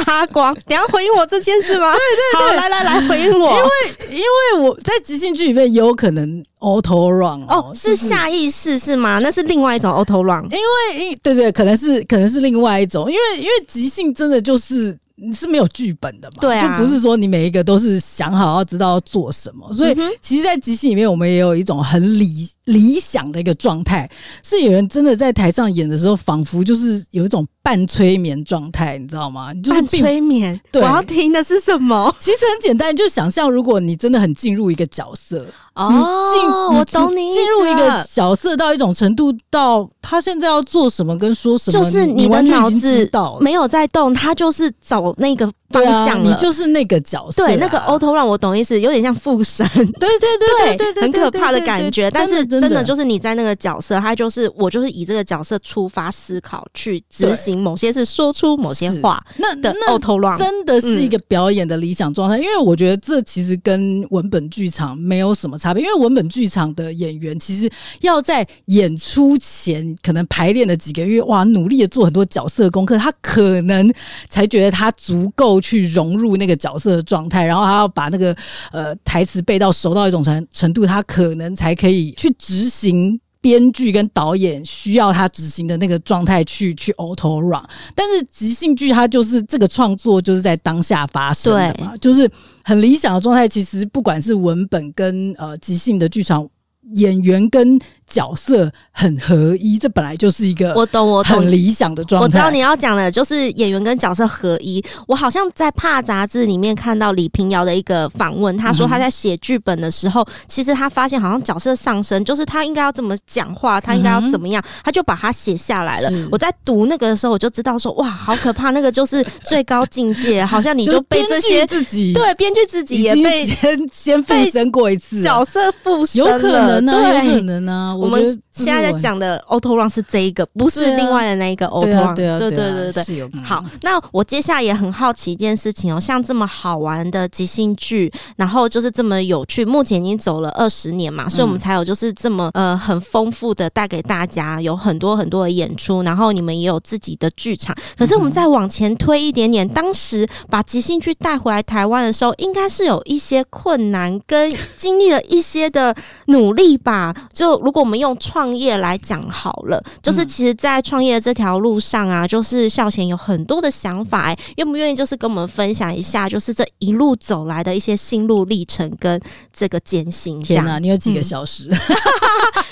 [0.04, 0.56] 发光。
[0.66, 1.92] 你要回应我这件事吗？
[1.92, 3.56] 对对对，好，来来来，回应我。
[3.56, 4.92] 因为因为我在。
[5.04, 9.18] 即兴剧里面也有可能 auto run 哦，哦，是下意识是吗？
[9.22, 14.98] 那是另外一种 auto run，因为因对对，可能是可能是另外一种，因为因为即兴真的就是。
[15.16, 16.38] 你是没有剧本的嘛？
[16.40, 19.72] 对啊，就不是说你每一个都是想好要知道要做什么。
[19.72, 24.10] 所以，其实，在即兴里面，我们也有一种很理理想的一个状态，
[24.42, 29.52] 是有人真的在台上演的时候，仿佛就是有一种半催眠状态，你知道吗？
[29.54, 30.58] 就是催眠。
[30.72, 32.14] 对，我要听的是什么？
[32.18, 35.46] 其实很简单，就想象如果你真的很进入一个角色。
[35.74, 35.90] 哦，
[36.32, 45.50] 进我懂你进入一个角色到一种程度，到他现在要做什么跟说什么，就是你的脑子没有在动，他就是走那个。
[45.74, 52.10] 方向、啊，你就是那个角色、啊，对，那个 auto 让我懂意思，有点像附身，对对对对对，很可怕的感觉。
[52.10, 59.20] 但是真的就是你在那个角色，他就是我，就是以这个角色出发思考去执行某些事，说出某些话。
[59.38, 65.82] 那的 auto run 真的是一个表演的理想状态，嗯、因为我觉得这其实跟文本剧场没有什么差别。
[65.82, 73.92] 因为文本剧场的演员其实要在演出前可能排练了几个月，哇，努力的做很多角色功课，他可能
[74.28, 75.60] 才觉得他足够。
[75.64, 78.36] 去融入那个角色的状态，然后他要把那个
[78.70, 87.64] 呃台词背到熟到一种程程度，他可能才可以去执行编剧跟导演需要他执行的那个状态去去 auto run。
[87.94, 92.30] 但是即兴剧它就是这个创作就是在当下发生的嘛，就是
[92.62, 93.48] 很理想的状态。
[93.48, 96.46] 其实不管是文本跟呃即兴的剧场。
[96.92, 102.24] 演员跟角色很合一，这本来就是一个我懂我懂很理想的状态。
[102.24, 104.84] 我知道你要讲的就是演员跟角色合一。
[105.08, 116.10] 我好像在《怕》杂志里面看到李平遥的一个访问，他说他在写剧本的时候，嗯、其实他发现好像角色上升，就是他应该要怎么讲话，他应该要怎么样，嗯、他就把它写下来了。
[116.30, 127.96] 我在读那个的时候，我就知道说哇，好可怕，那个就是最高境界， 好像你就被这些自己对编剧自己也被先先附身过一次角色附身，有可能呢、啊，有可能呢、啊。
[127.96, 132.14] 我们现在在讲的 Auto Run 是这一个，不是另外的那一个 Auto Run。
[132.14, 133.42] 对啊，对对对对对。
[133.42, 147.76] 好，那我接下来也很好奇一件事情哦，像这么好玩的即兴剧，然后就是这么有趣，目前已经走了二十年嘛，所以我们才有就是这么呃很丰富的带给大家，有很多很多的演出，然后你们也有自己的剧场。
[147.98, 155.94] 可是我们再往前推一点点，当时把即兴剧带回来台湾的时候，应该是有一些困难跟经历了一些的
[156.26, 157.14] 努力吧？
[157.32, 169.20] 就如果我们用创业来讲好了，就是其实，在创业这条路上啊，就是孝贤有很多的想法、愿不愿意就是跟我们分享一下，就是这一路走来的一些心路历程跟
[169.52, 170.42] 这个艰辛。
[170.42, 171.68] 天哪，你有几个小时？
[171.70, 171.78] 嗯、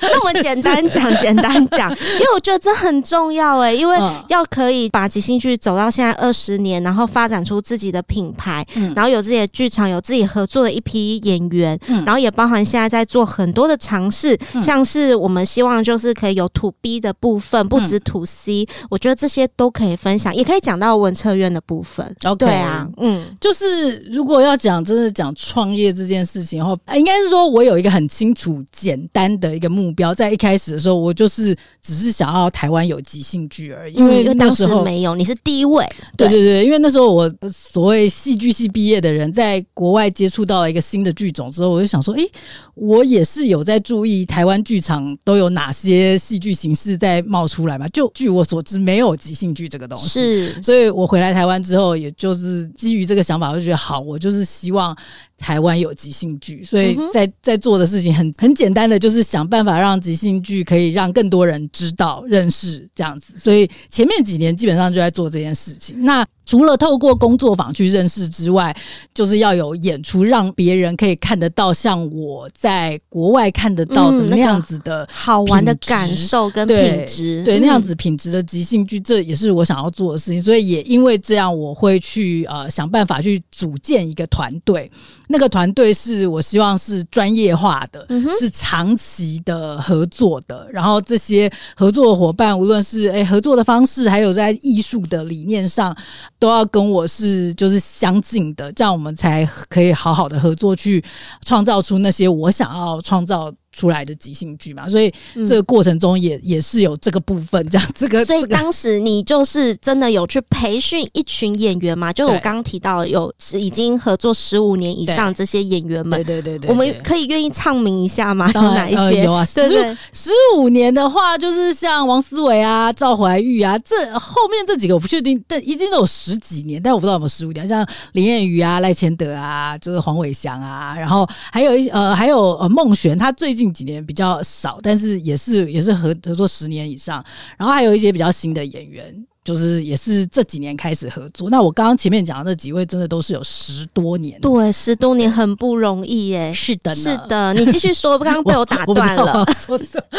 [0.03, 3.97] 那我们简单讲，简单讲， 因为我觉得这很重要、欸，哎，因为
[4.29, 22.15] 要可以把即兴剧走到现在二十年，然后发展出自己的品牌，嗯、然后有自己的剧场，有自己合作的一批演员，嗯、然后也包含现在在做很多的尝试，嗯、像是我们希望就是可以有 To B 的部分，不止 To C，、嗯、我觉得这些都可以分享，也可以讲到文策院的部分。
[22.39, 35.85] 对啊，嗯，就是如果要讲真的讲创业这件事情的话，应该是说我有一个很清楚、简单的一个目标，在一开始的时候，我就是只是想要台湾有即兴剧而已，因为那时候、嗯、没有，你是第一位。
[36.17, 36.43] 对对。
[36.43, 42.29] 对，因为那时候我所谓戏剧系毕业的人，在国外接触到了一个新的剧种之后，我就想说，诶，
[42.75, 47.89] 我也是有在注意台湾剧场都有哪些戏剧形式在冒出来嘛？
[47.89, 50.09] 就据我所知，没有即兴剧这个东西。
[50.09, 54.95] 是，所以我回来台湾之后，也就是基于这个想法，我就觉得好，我就是希望
[55.43, 56.63] 台湾有即兴剧。
[56.63, 63.35] 所以在在做的事情很很简单的，就是想办法让即兴剧可以让更多人知道、认识这样子。
[63.37, 66.05] 所以前面几年基本上就在做这件事情。
[66.05, 68.77] 那除了透过工作坊去认识之外，
[69.15, 80.43] 就是要有演出，让别人可以看得到，像我在国外看得到的那样子的、嗯那个、好玩的感受跟品质，对，对那样子品质的即兴剧，这也是我想要做的事情。
[80.43, 84.91] 所以也因为这样，我会去呃想办法去组建一个团队。
[85.33, 90.69] 那个团队是我希望是专业化的，嗯、是长期的合作的。
[90.71, 95.97] 然后这些合作伙伴，无论是诶合作的方式，还有在艺术的理念上。
[96.39, 101.03] 都要跟我是就是相近的，这样我们才可以好好的合作，去
[101.47, 105.13] 创造出那些我想要创造出来的即兴剧嘛，所以
[105.49, 108.25] 这个过程中也、嗯、也是有这个部分，这样这个。
[108.25, 112.13] 所以当时你就是真的有去培训一群演员嘛？
[112.13, 118.51] 就我刚刚提到有已经合作十五年以上这些演员们，对对对对，我们可以愿意唱名一下吗？
[118.55, 118.99] 有哪一些？
[118.99, 127.67] 呃、有啊，十十五年的话，就是像王思维啊、赵怀玉啊，这后面这几个我不确定，但一定都有十几年，但我不知道有没有十五年。
[127.67, 133.62] 像林燕瑜啊、赖千德啊，就是黄伟翔啊，然后还有一呃还有呃孟璇，他最近。
[133.63, 137.25] 近几年比较少，但是也是也是合合作十年以上，
[137.57, 139.25] 然后还有一些比较新的演员。
[139.45, 141.51] 就是也是这几年开始合作。
[141.51, 144.41] 那我刚刚前面讲的那几位，真的都是有十多年。
[144.41, 146.53] 对，十多年很不容易耶。
[146.53, 147.53] 是的，是的。
[147.55, 149.45] 你继续说，刚刚被我打断了。
[149.59, 150.19] 说什么？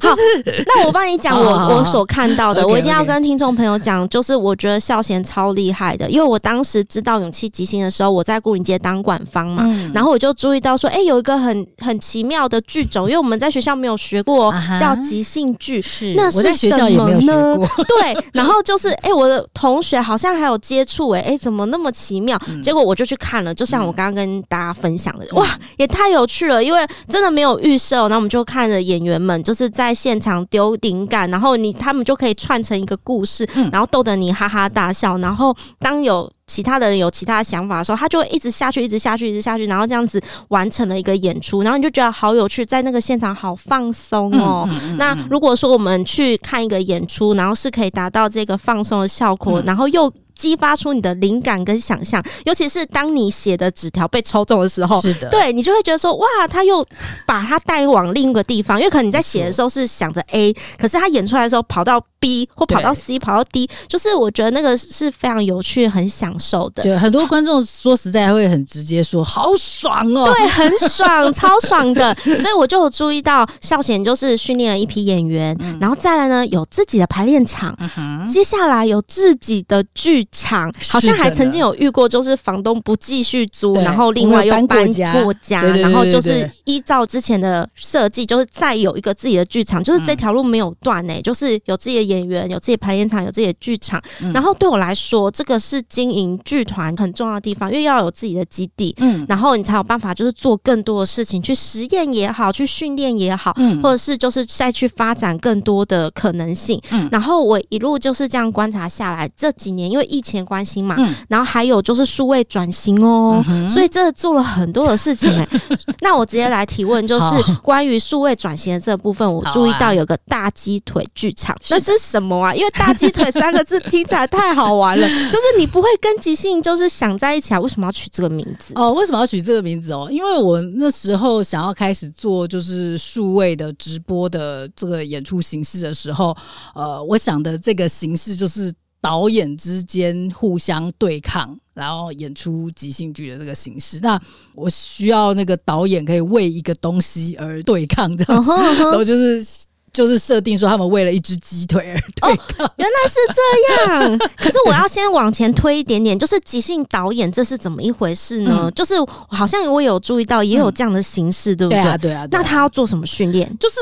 [0.00, 15.80] 就是那我帮你讲我 我所看到的，我一定要跟听众朋友讲，就是我觉得孝贤超厉害的，因为我当时知道勇气即兴的时候，我在牯岭街当管方嘛，然后我就注意到说，哎，有一个很很奇妙的剧种，因为我们在学校没有学过，叫即兴剧。
[15.80, 17.56] 是，那是什么呢？
[17.86, 18.16] 对。
[18.38, 22.40] 然后就是，哎、欸，我的同学好像还有接触，哎，哎，怎么那么奇妙？
[22.48, 26.62] 嗯、结果我就去看了，就像我刚刚跟大家分享的，嗯、哇，也太有趣了！
[26.62, 35.18] 因为真的没有预设，然后我们就看着演员们就是在现场丢灵感，然后你他们就可以串成一个故事，嗯、然后逗得你哈哈大笑。
[35.18, 44.66] 然后当有其他的人有其他的想法的时候，他就会一直下去，一直下去，一直下去，然后这样子完成了一个演出，然后你就觉得好有趣，在那个现场好放松哦。
[44.68, 52.24] 嗯嗯嗯嗯、那如果说我们去看一个演出，然后是可以达到这个放松的效果，嗯、然后又激发出你的灵感跟想象。
[52.44, 56.82] 尤其是当你写的纸条被抽中的时候，是的，对你就会觉得说，哇，他又
[57.26, 66.82] 把它带往另一个地方，因为可能你在写的时候是想着 A，可是他演出来的时候跑到 B 或跑到 C，跑到 D，就是我觉得那个是非常有趣、很享受的。
[66.82, 72.16] 对，很多观众说实在会很直接说，好爽哦，对，很爽， 超爽的。
[72.24, 84.86] 所以我就有注意到孝贤就是训练了一批演员，嗯、然后再来呢有自己的排练场，嗯、接下来有自己的剧场，好像还曾经有遇过，就是房东不继续租，然后另外又搬
[85.22, 94.32] 过家，然后就是依照之前的设计，就是再有一个自己的剧场，就是这条路没有断呢、欸，就是有自己的演员，有自己的排练场，有自己的剧场、嗯。
[94.32, 106.80] 然后对我来说，这个是经营剧团很重要的地方，因为要有自己的基地，嗯，然后你才有办法就是做更多的事情，去实验也好，去训练也好，嗯，或者是就是再去发展更多的可能性。
[106.90, 115.60] 嗯，然后我一路就是这样观察下来，这几年因为疫情的关系嘛，嗯，然后还有就是数位转型哦、嗯，所以这做了很多的事情哎、欸。
[116.00, 122.54] 那我直接来提问，就是关于数位转型的这部分，我注意到有个大鸡腿剧场，那是什么啊？
[122.54, 127.60] 因为大鸡腿三个字听起来太好玩了， 就是你不会跟即兴就是想在一起啊？
[127.60, 128.72] 为什么要取这个名字？
[128.74, 130.08] 哦，为什么要取这个名字哦？
[130.10, 136.36] 因为我那时候想要开始做就是数位的直播的这个演出形式的时候，
[136.74, 138.72] 呃，我想的这个形式就是
[139.08, 143.98] 导演之间互相对抗，然后演出即兴剧的这个形式。
[144.02, 144.20] 那
[144.54, 148.50] 我需要那个导演可以为一个东西而对抗，这样子，
[148.84, 149.42] 然后就是。
[149.90, 152.66] 就是设定说他们为了一只鸡腿而对抗。
[152.68, 154.18] 哦，原来是这样。
[154.36, 158.64] 可是我要先往前推一点点，就是即兴导演这是怎么一回事呢？
[158.64, 158.94] 嗯、就是
[159.28, 161.82] 好像我有注意到也有这样的形式，嗯、对不对？
[161.82, 162.28] 对啊，对啊。
[162.30, 163.50] 那他要做什么训练？
[163.58, 163.76] 就是。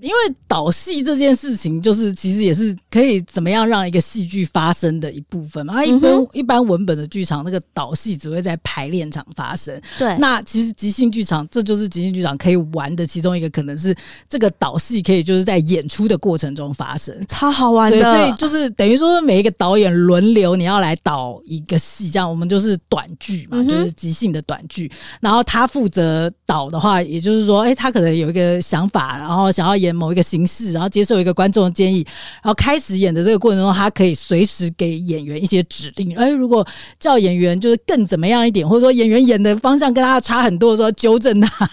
[0.00, 5.74] 因为导戏这件事情，就是其实也是可以怎么样让一个戏剧发生的一部分嘛。
[5.74, 9.78] 啊，一般、嗯、一般文本的剧场，那个导戏只会在排练场发生。
[9.98, 13.94] 对，那其实即兴剧场，这就是即兴剧场可以玩的其中一个，可能是
[14.28, 18.02] 这个导戏可以就是在演出的过程中发生，超好玩的。
[18.02, 24.90] 所以就是等于说，每一个导演轮流，你要来导一个戏，这样我们就是短剧嘛、嗯，就是即兴的短剧。
[25.20, 32.04] 然后他负责导的话，也就是说，哎，他可能有一个想法，然后想要演某一个形式，然后接受一个观众的建议，
[32.42, 36.16] 然后开始演的这个过程中，他可以随时给演员一些指令。
[36.16, 36.66] 哎，如果
[36.98, 41.70] 叫演员就是更怎么样一点，或者说演员演的方向跟他差很多的时候，纠正他，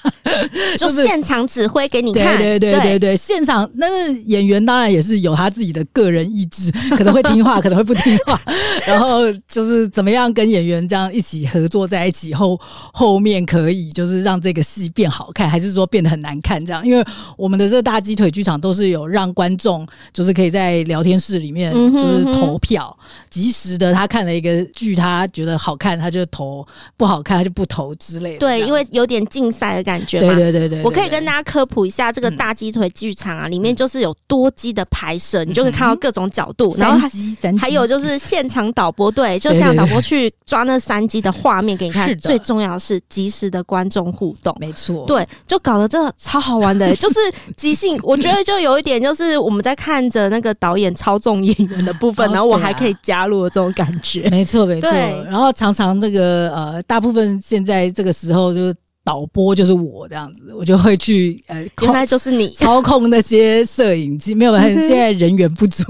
[0.78, 2.38] 就是现场指挥给你看。
[2.38, 8.40] 对对对对对，现场那是演员当然也是有他自己的个人意志，可能会听话，可能会不听话。
[8.86, 12.60] 然后就是怎么样跟演员这样一起合作在一起后，
[12.94, 16.64] 后面可以就是让这个戏变好看，还是说变得很难看？
[16.64, 17.04] 这样，因为
[17.38, 18.48] 我们的这个大鸡腿剧。
[18.48, 22.98] 场都是有让观众，就是可以在聊天室里面就是投票，
[23.30, 23.92] 及时的。
[23.92, 28.40] 他看了一个剧，他觉得好看，他就投；不好看，他就不投之类的。
[28.40, 30.22] 对，因为有点竞赛的感觉。
[30.22, 36.74] 对对对对，我可以跟大家科普一下，这个大鸡腿剧场啊，里面就是有多机的拍摄，你就可以看到各种角度。
[36.78, 42.18] 然后还还有就是现场导播，对，就像导播去抓那三机的画面给你看。
[42.20, 45.06] 最重要的是及时的观众互动，没错。
[45.06, 47.20] 对，就搞得这个超好玩的，欸， 就是
[47.58, 48.38] 即兴，我觉得。
[48.48, 54.26] 就有一点，就是我们在看着那个导演操纵演员的部分，然后我还可以加入的这种感觉。
[54.30, 54.90] 没错，没错。
[55.26, 58.74] 然后常常那个呃，大部分现在这个时候就是
[59.04, 65.84] 导播就是我这样子，我就会去呃，原来就是你操控那些摄影机，没有， 现在人员不足，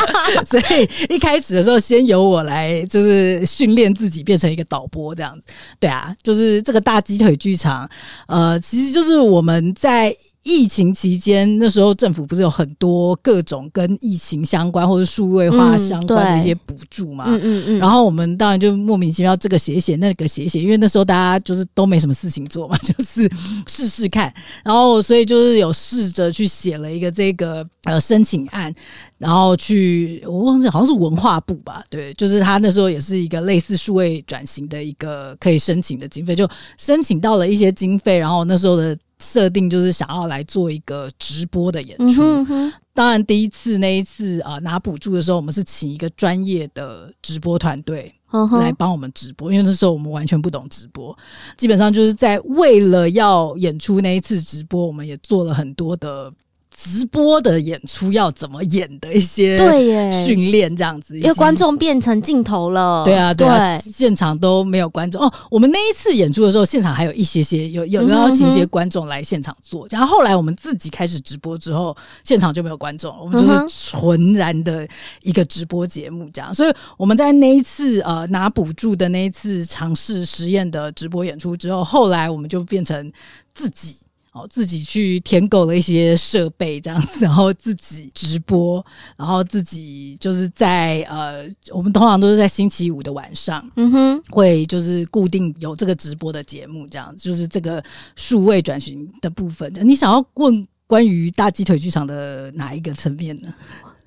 [0.46, 5.46] 所以一开始的时候先由我来，就是训练自己变成一个导播这样子。
[5.78, 7.86] 对啊，就是这个大鸡腿剧场，
[8.28, 10.16] 呃，其实就是我们在。
[10.48, 17.26] 疫情期间，那时候政府不是有很多各种跟疫情相关或者数位化相关的一些补助嘛？
[17.28, 17.78] 嗯嗯嗯。
[17.78, 23.30] 然后我们当然就莫名其妙这个写写那个写写，因为那时候大家就是都没什么事情做嘛，就是
[23.66, 24.32] 试试看。
[24.64, 28.74] 然后所以就是有试着去写了一个这个呃申请案，
[29.18, 31.84] 然后去我忘记好像是文化部吧？
[31.90, 38.96] 对，就是他那时候也是一个类似数位转型的一个可以申请的经费，就申请到了一些经费，然后那时候的。
[39.22, 42.22] 设定就是想要来做一个直播的演出。
[42.22, 48.14] 嗯哼，当然，第一次那一次啊、呃、拿补助的时候，我们是请一个专业的直播团队
[48.60, 51.16] 来帮我们直播，因为那时候我们完全不懂直播，
[51.56, 56.32] 基本上就是在为了要演出那一次直播，我们也做了很多的
[56.80, 63.02] 直播的演出要怎么演的一些对耶训练这样子，因为观众变成镜头了。
[63.04, 65.34] 对啊，对啊，对现场都没有观众哦。
[65.50, 74.86] 我们那一次演出的时候，现场还有一些些有有邀请一些观众来现场做，然后后来我们自己开始直播之后，现场就没有观众，我们就是纯然的
[75.22, 76.54] 一个直播节目这样。
[76.54, 83.12] 所以我们在那一次呃拿补助的那一次尝试实验的直播演出之后，后来我们就变成
[83.52, 83.96] 自己。
[84.32, 88.84] 哦，自己去舔狗了一些设备，这样子，然后自己直播，
[89.16, 97.82] 然后自己就是在呃，我们通常都是在星期五的晚上，嗯哼，会就是固定有这个直播的节目，这样就是这个
[98.16, 99.72] 数位转型的部分。
[99.82, 103.52] 你想要问关于大鸡腿剧场的哪一个层面呢？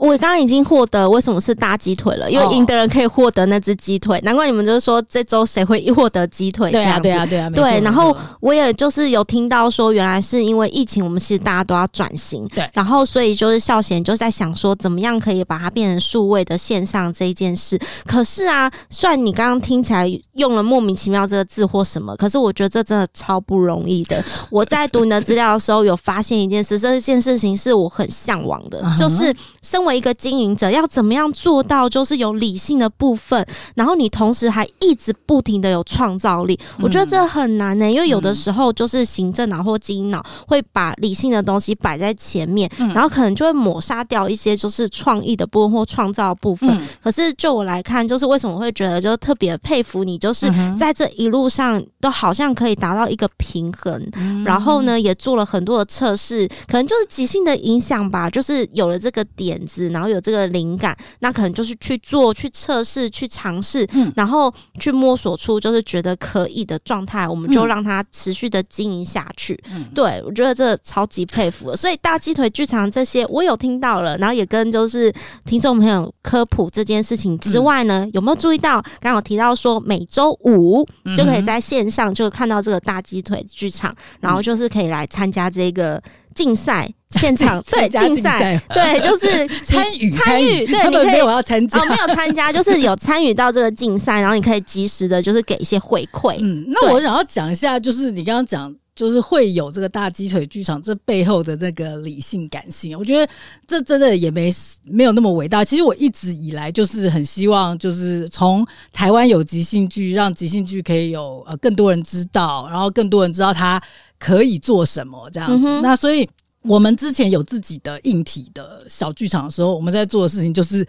[0.02, 6.72] 我刚刚已经获得为什么是大鸡腿了，因为赢的人可以获得那只鸡腿，难怪你们就是说这周谁会获得鸡腿？
[6.72, 7.80] 对啊，对啊，对啊，对。
[7.82, 12.68] 然后我也就是有听到说，原来是因为疫情，我们其实大家都要转型，对。
[12.74, 17.80] 然后所以就是孝贤就在想说，怎么样可以把它变成数位的线上这一件事。
[18.08, 24.24] 可是啊，虽然你刚刚听起来用了莫名其妙这个字或什么，可是我觉得这真的超不容易的。
[24.50, 29.32] 我在读你的资料的时候，有发现一件事，这件事情是我很向往的， 就是
[29.62, 29.91] 身为。
[29.94, 37.92] 一个经营者要怎么样做到，就是有理性的部分，然后你同时还一直不停的有创造力，我觉得这很难呢、欸。
[37.92, 46.70] 因为有的时候就是行政脑或经营脑会把理性的东西摆在前面，然后可能就会抹杀掉一些就是创意的部分或创造的部分。
[47.04, 54.10] 可是就我来看，就是为什么会觉得就特别佩服你，就是在这一路上都好像可以达到一个平衡，
[54.46, 59.81] 然后呢也做了很多的测试，可能就是即兴的影响吧，就是有了这个点子。
[59.90, 69.62] 然后有这个灵感，那可能就是去做、去测试、去尝试，嗯，然后去摸索出就是觉得可以的状态，我们就让它持续的经营下去。
[69.72, 71.76] 嗯，对，我觉得这超级佩服了。
[71.76, 75.14] 所以大鸡腿剧场这些我有听到了，然后也跟就是
[75.46, 86.02] 听众朋友科普这件事情之外呢，嗯、有没有注意到刚刚有提到说每周五就可以在线上就看到这个大鸡腿剧场，然后就是可以来参加这个。
[86.34, 91.80] 竞赛现场 对竞赛对，就是 参与参与，对，你可以没有要参加。
[91.80, 96.38] 哦，没有参加，就是有参与到这个竞赛，然后你可以及时的，就是给一些回馈。
[96.40, 103.32] 嗯，那我想要讲一下，就是你刚刚讲，就是会有这个大鸡腿剧场这背后的那个理性感性，我觉得
[103.66, 105.64] 这真的也没没有那么伟大。
[105.64, 113.82] 其实我一直以来就是很希望，就是从台湾有即兴剧，让即兴剧可以有呃更多人知道，然后更多人知道它。
[114.24, 115.68] 可以做什么这样子？
[115.68, 116.30] 嗯、那所以
[116.62, 120.86] 我们之前有自己的硬体的小剧场的时候，我们在做的事情就是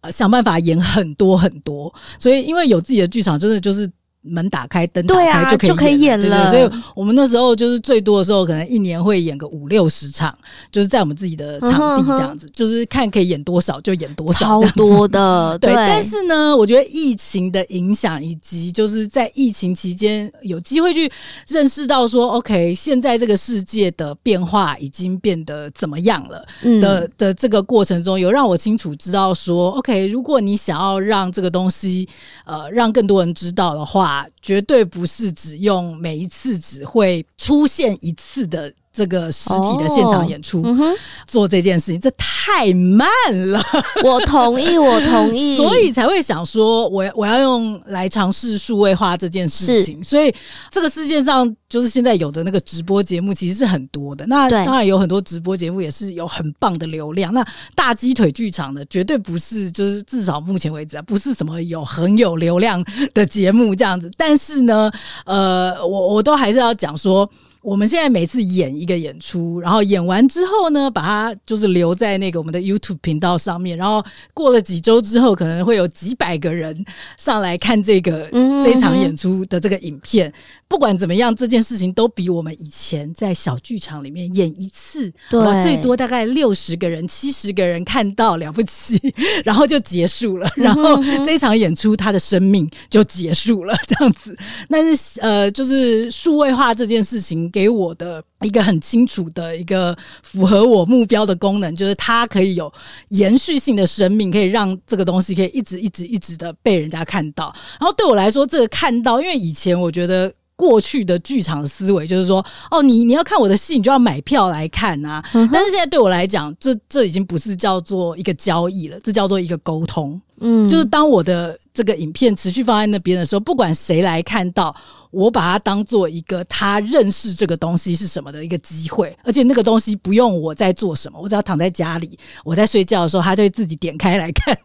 [0.00, 1.94] 呃想办法演很多很多。
[2.18, 3.88] 所以因为有自己的剧场，真的就是。
[4.22, 6.48] 门打开，灯打开就可以就可以演了。
[6.48, 10.32] 所以我们那时候就是最多的时候，可能一年会演个五六十场，
[10.70, 15.58] 就是在我们自己的场地这样子，就是看可以演多少就演多少，超多的。
[15.60, 21.10] 对，但是呢，我觉得疫情的影响，以及就是在疫情期间有机会去
[21.48, 26.44] 认识到说，OK，现在这个世界的变化已经变得怎么样了
[26.80, 32.08] 的的这个过程中，有让我清楚知道说，OK，如果你想要让这个东西
[32.44, 34.11] 呃让更多人知道的话。
[34.40, 38.72] 绝对不是只用每一次只会出现一次的。
[38.92, 40.94] 这个实体的现场演出，哦嗯、
[41.26, 43.08] 做这件事情，这太慢
[43.50, 43.58] 了。
[44.04, 50.04] 我同意，我同意， 所以才会想说，我我要用来尝试数位化这件事情。
[50.04, 50.34] 所以
[50.70, 54.26] 这个世界上，就是现在有的那个直播节目，其实是很多的。
[54.26, 57.32] 那当然有很多直播节目也是有很棒的流量。
[57.32, 57.42] 那
[57.74, 62.84] 大鸡腿剧场的绝对不是，就是至少目前为止啊，不是什么有很有流量
[63.14, 64.10] 的节目这样子。
[64.18, 64.92] 但是呢，
[65.24, 67.26] 呃，我我都还是要讲说。
[67.62, 74.04] 我们现在每次演一个演出，然后演完之后呢，把它就是留在那个我们的 YouTube 频道上面，然后
[74.34, 76.84] 过了几周之后，可能会有几百个人
[77.16, 78.28] 上来看这个
[78.64, 80.32] 这场演出的这个影片。
[80.72, 88.98] 不管怎么样，这件事情都比我们以前在小剧场里面演一次，对，最多大概六十个人、七十个人看到了不起，
[89.44, 90.50] 然后就结束了。
[90.56, 90.96] 然后
[91.26, 94.34] 这一场演出，他的生命就结束了，这样子。
[94.70, 102.72] 但是呃，就是数位化这件事情给我的一个很清楚的一个符合我目标的功能，就是它可以有
[103.10, 107.54] 延续性的生命，可以让这个东西可以一直一直一直的被人家看到。
[107.78, 110.32] 然后对我来说，这个看到，因为以前我觉得。
[110.62, 112.38] 过去的剧场思维就是说，
[112.70, 115.20] 哦，你你要看我的戏，你就要买票来看啊。
[115.32, 120.20] 嗯、但是现在对我来讲，这这已经不是叫做一个交易了，这叫做一个沟通。
[120.38, 124.72] 嗯，就是当我的这个影片持续放在那边的时候，不管谁来看到。
[125.12, 134.56] 我把它当做一个他认识这个东西是什么的一个机会，而且那个东西不用我在做什么，我只要躺在家里，我在睡觉的时候，他就会自己点开来看，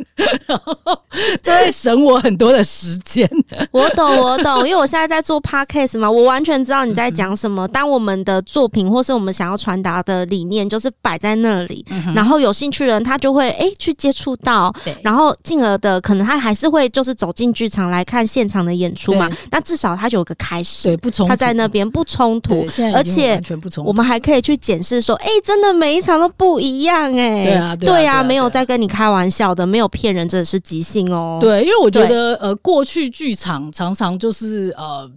[0.47, 0.73] 然后
[1.43, 3.29] 就会省我很多的时间。
[3.71, 7.67] 我懂，我懂，因为我现在在做 podcast 嘛，我完全知道你在讲什么。
[7.67, 11.85] 当我们的作品或是我们想要传达的理念就是摆在那里，
[12.15, 14.73] 然后有兴趣的人他就会哎去接触到，
[15.03, 19.29] 然后进而的可能他还是会就是走进剧场来看现场的演出嘛。
[19.51, 20.36] 那至少他就有个。
[20.37, 23.41] 开始对不冲突，他在那边不冲突，而且
[23.83, 31.39] 我们还可以去检视说，哎、欸，真的每一场都不一样、欸，哎，对啊，对啊，没有在跟你开玩笑的，没有骗人，真的是即兴哦。
[31.41, 35.09] 对，因为我觉得，呃，过去剧场常常就是呃，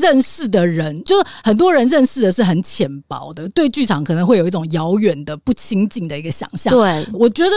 [0.00, 6.72] 认识的人，就是很多人认识的是很浅薄的，对剧场可能会有一种遥远的、不亲近的一个想象。
[6.74, 7.50] 对，我觉得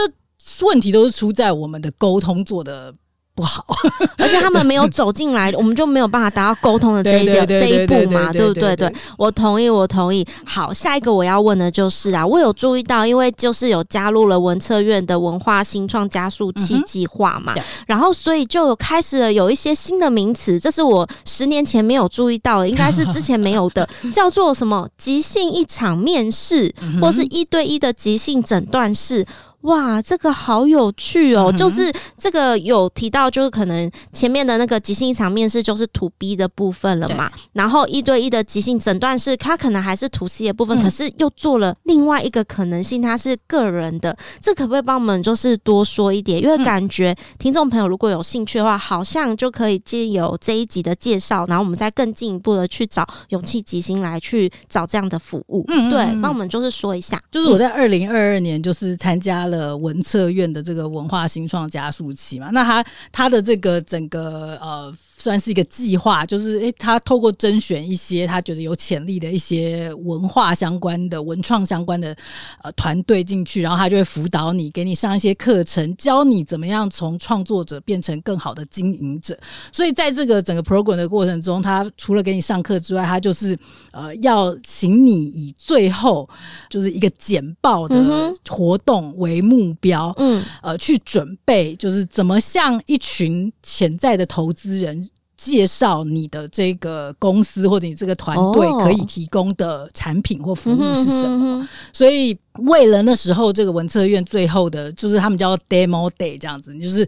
[0.62, 2.94] 问题都是出在我们的沟通做的。
[3.34, 3.64] 不好，
[4.18, 8.76] 而且他们没有走进来，我们就没有办法达到沟通的这一点这一步嘛，对不对？
[8.76, 10.26] 对，我同意，我同意。
[10.44, 17.54] 好，下一个我要问的就是啊，我有注意到，因为就是有加入了文策院的文化新创加速器计划嘛，
[17.86, 24.86] 然后所以就有开始了有一些新的名词，这是我十年前没有注意到的，应该是之前没有的， 叫做什么？
[24.98, 29.26] 即兴一场面试，或是一对一的即兴诊断室。
[29.62, 31.52] 哇，这个好有趣哦！
[31.52, 44.16] 嗯、就是这个有提到，就是可能前面的那个即兴一场面试就是 to B 的部分了嘛，然后一对一的即兴诊断是，它可能还是 to C 的部分，嗯、可是又做了另外一个可能性，它是个人的。
[44.40, 46.42] 这可不可以帮我们就是多说一点？
[46.42, 55.64] 因为感觉听众朋友如果有兴趣的话，好像就可以借由这一集的介绍，然后我们再更进一步的去找勇气即兴来去找这样的服务。
[55.68, 57.22] 嗯，对，帮我们就是说一下。
[57.30, 59.51] 就是我在二零二二年就是参加了。
[59.52, 64.92] 的，文策院的这个文化新创加速器嘛，那他他的这个整个呃，
[65.22, 72.16] 算是一个计划，就是诶，他透过甄选一些他觉得有潜力的一些文化相关的文创相关的
[72.60, 79.38] 呃团队进去，然后他就会辅导你，给你上一些课程，教你怎么样从创作者变成更好的经营者。
[79.70, 83.56] 所以在这个整个 program 的过程中，他除了给你上课之外，他就是
[83.92, 86.28] 呃要请你以最后
[86.68, 101.68] 就是一个简报的活动为目标，嗯，呃，去准备，就是怎么向一群潜在的投资人介绍你的这个公司或者你这个团队可以提供的产品或服务是什么。
[101.92, 107.06] 所以，为了那时候这个文策院最后的，就是他们叫 demo day 这样子，就是。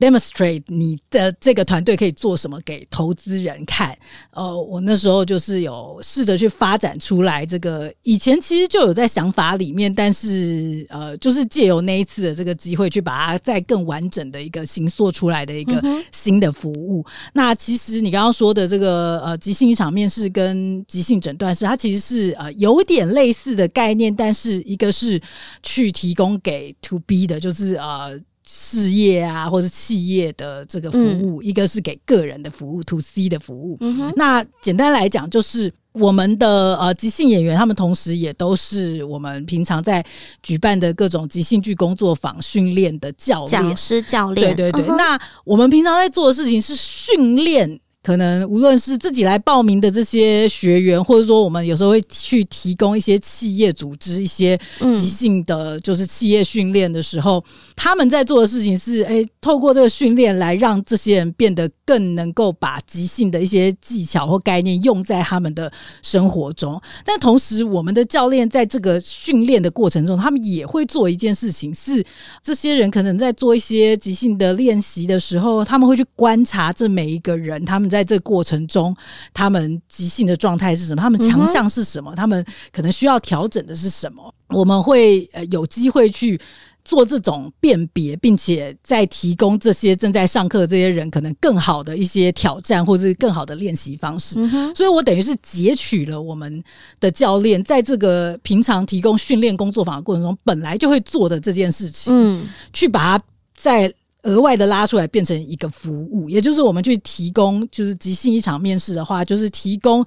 [0.00, 3.96] Demonstrate 你的这个团队可以做什么给投资人看？
[4.30, 17.02] 呃，我那时候就是有试着去发展出来这个，以前其实就有在想法里面，但是呃，就是借由那一次的这个机会，去把它再更完整的一个形塑出来的一个新的服务。
[17.02, 25.20] 嗯、那其实你刚刚说的这个呃，急性一场面试跟急性诊断室，它其实是呃有点类似的概念，但是一个是
[25.62, 28.18] 去提供给 to B 的，就是呃。
[28.52, 33.76] 事业啊，或者企业的这个服务，嗯、一个是给个人的服务，to C 的服务。
[33.80, 40.04] 嗯、那简单来讲，就是我们的呃即兴演员，他们同时也都是我们平常在
[40.42, 44.54] 举办的各种即兴剧工作坊训练的教练、讲师、教练。
[44.56, 44.92] 对对对。
[44.92, 47.80] 嗯、那我们平常在做的事情是训练。
[48.02, 54.58] 可能无论是自己来报名的这些学员，或者说我们有时候会去提供一些企业组织一些
[54.94, 57.44] 即兴的，就是企业训练的时候，
[57.76, 65.70] 他们在做的事情是，哎，透过这个训练来让这些人变得更能够把即兴的一些技巧或概念用在他们的
[66.00, 66.80] 生活中。
[67.04, 72.02] 但同时，我们的教练在这个训练的过程中，他们也会做一件事情，是
[72.42, 77.89] 这些人可能在做一些即兴的练习的时候，他们会去观察这每一个人，他们。
[77.90, 78.96] 在这个过程中，
[79.34, 81.02] 他们即兴的状态是什么？
[81.02, 82.14] 他们强项是什么？
[82.14, 84.32] 他们可能需要调整的是什么？
[84.48, 86.40] 我们会呃有机会去
[86.84, 94.34] 做这种辨别，并且再提供这些正在上课的这些人可能更好的一些挑战，或者是更好的练习方式。
[94.74, 96.62] 所以我等于是截取了我们
[96.98, 103.24] 的教练在这个平常提供训练工作坊的过程中本来就会做的这件事情，嗯，去把它
[103.54, 103.92] 在。
[104.24, 110.04] 额外的拉出来变成一个服务，也就是我们去提供，就是即兴一场面试的话，就是提供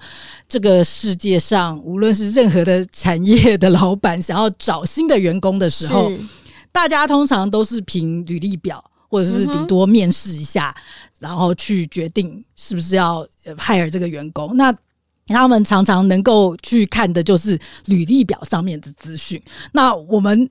[0.48, 6.12] 这个世界上无论是任何的产业的老板想要找新的员工的时候，
[6.70, 10.82] 大家通常都是凭履历表或者是顶多面试一下，嗯、
[11.20, 14.56] 然后去决定是不是要 hire 这个员工。
[14.56, 14.72] 那
[15.26, 19.42] 他们常常能够去看的就是履历表上面的资讯。
[19.72, 20.48] 那我们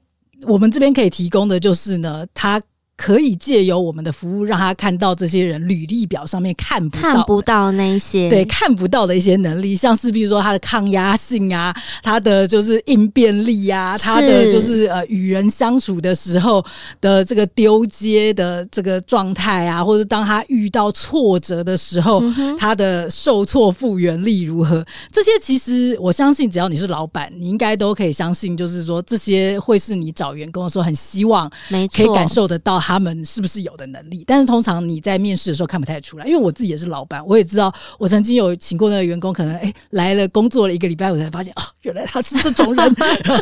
[0.47, 2.61] 我们这边可以提供的就是呢，他。
[2.95, 16.63] 可以借由我们的服务，让他看到这些人履历表上面看不到看不到那些，对，看不到的一些能力，像是比如说他的抗压性啊，他的就是应变力啊，他的就是呃与人相处的时候
[17.01, 24.85] 的这个丢接的这个状态啊，或者当他遇到挫折的时候，嗯、他的受挫复原力如何？
[25.11, 34.23] 这些其实我相信，只要你是老板，你应该都可以相信，就是说这些会是你找员工的时候很希望，没错，可以感受得到他们是不是有的能力。
[34.27, 42.95] 但是通常你在面试的时候看不太出来，因为我自己也是老板，我也知道，我曾经有请过那个员工，可能哎、欸、来了工作了一个礼拜，我才发现哦，原来他是这种人，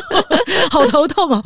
[0.70, 1.42] 好头痛哦！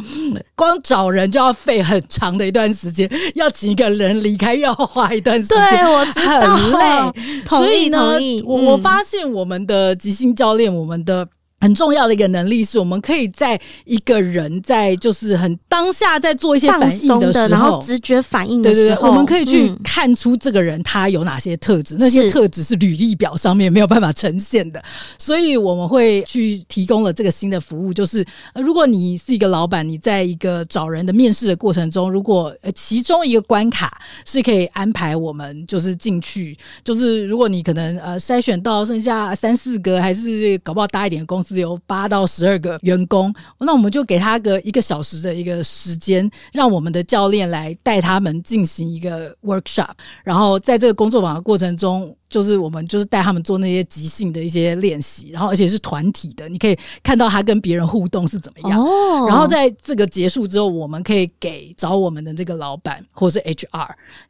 [0.54, 7.48] 光找人就要费很长的一段时间，要请一个人离开要花一段时间，对，我知道，很累。
[7.48, 11.26] 所以呢，我我发现我们的即兴教练，我们的。
[11.58, 24.82] 很重要的一个能力是，我们可以在一个人在就是很当下在做一些反应的时候，然后直觉反应的时候，对对对，我们可以去看出这个人他有哪些特质，嗯、那些特质是履历表上面没有办法呈现的。
[25.18, 33.90] 所以我们会去提供了这个新的服务，就是如果你是一个老板，你在一个找人的面试的过程中，如果其中一个关卡
[34.26, 41.45] 是可以安排我们就是进去，就是如果你可能呃筛选到剩下三四个，还是搞不好大一点的公司。
[41.46, 49.92] 只有八到十二个员工，那我们就给他个一个小时的一个时间，让我们的教练来带他们进行一个 workshop，
[50.24, 52.16] 然后在这个工作坊的过程中。
[52.28, 58.80] 就是我们就是带他们做那些即兴的一些练习，然后而且是团体的，你可以看到他跟别人互动是怎么样。
[58.80, 63.88] 哦，然后在这个结束之后，我们可以给找我们的这个老板或是 HR，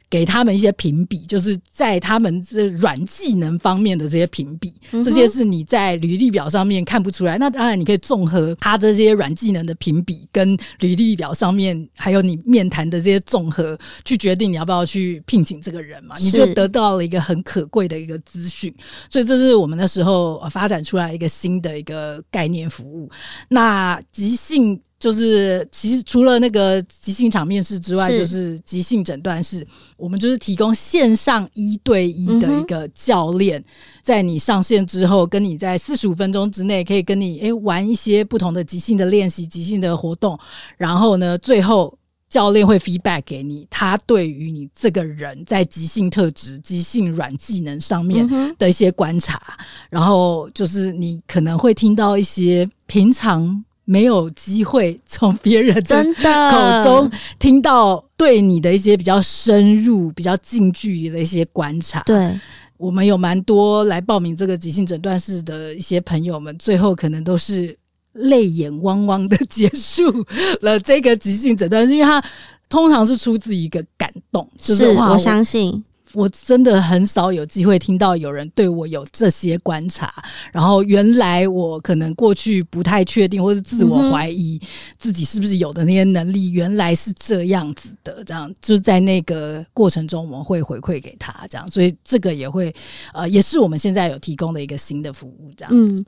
[0.09, 4.73] 给他们一些评比，就是在他们这软技能方面的这些评比，
[5.03, 7.37] 这些是你在履历表上面看不出来。
[7.37, 16.15] 那当然，你可以综合他这些软技能的评比跟履历表上面还有你面谈的这些综合，去决定你要不要去聘请这个人嘛？
[16.19, 18.73] 你就得到了一个很可贵的一个资讯，
[19.09, 23.09] 所以这是我们那时候发展出来一个新的一个概念服务。
[23.49, 29.65] 那即兴就是其实除了那个即兴场面试之外，就是即兴诊断室，
[29.95, 33.63] 我们就是提供线上一对一的一个教练，
[34.01, 40.37] 在你上线之后，跟你在四十五分钟之内可以跟你诶玩一些不同的即兴的练习、即兴的活动，
[40.77, 41.96] 然后呢，最后。
[42.29, 56.03] 教练会 feedback 给你，他对于你这个人在即兴特质、即兴软技能上面的一些观察，嗯、然后就是你可能会听到一些平常没有机会从别人的
[56.51, 57.09] 口中
[57.39, 62.01] 听到对你的一些比较深入、比较近距离的一些观察。
[62.01, 62.37] 对，
[62.75, 67.77] 我们有蛮多来报名这个急性诊断室的一些朋友们，最后可能都是。
[68.17, 70.03] 泪眼汪汪的结束
[70.61, 72.23] 了这个即兴诊断，是因为他
[72.69, 75.83] 通常是出自一个感动，就是，是我相信。
[76.13, 80.13] 我真的很少有机会听到有人对我有这些观察，
[80.53, 84.59] 然后原来我可能过去不太确定，或是自我怀疑
[84.97, 88.23] 自己是不是有的那些能力，原来是这样子的。
[88.23, 92.73] 这样就是在那个过程中，我们会回馈给他，这样，所以这个也会
[93.13, 95.51] 呃，也是我们现在有提供的一个新的服务。
[95.57, 96.05] 这样，嗯，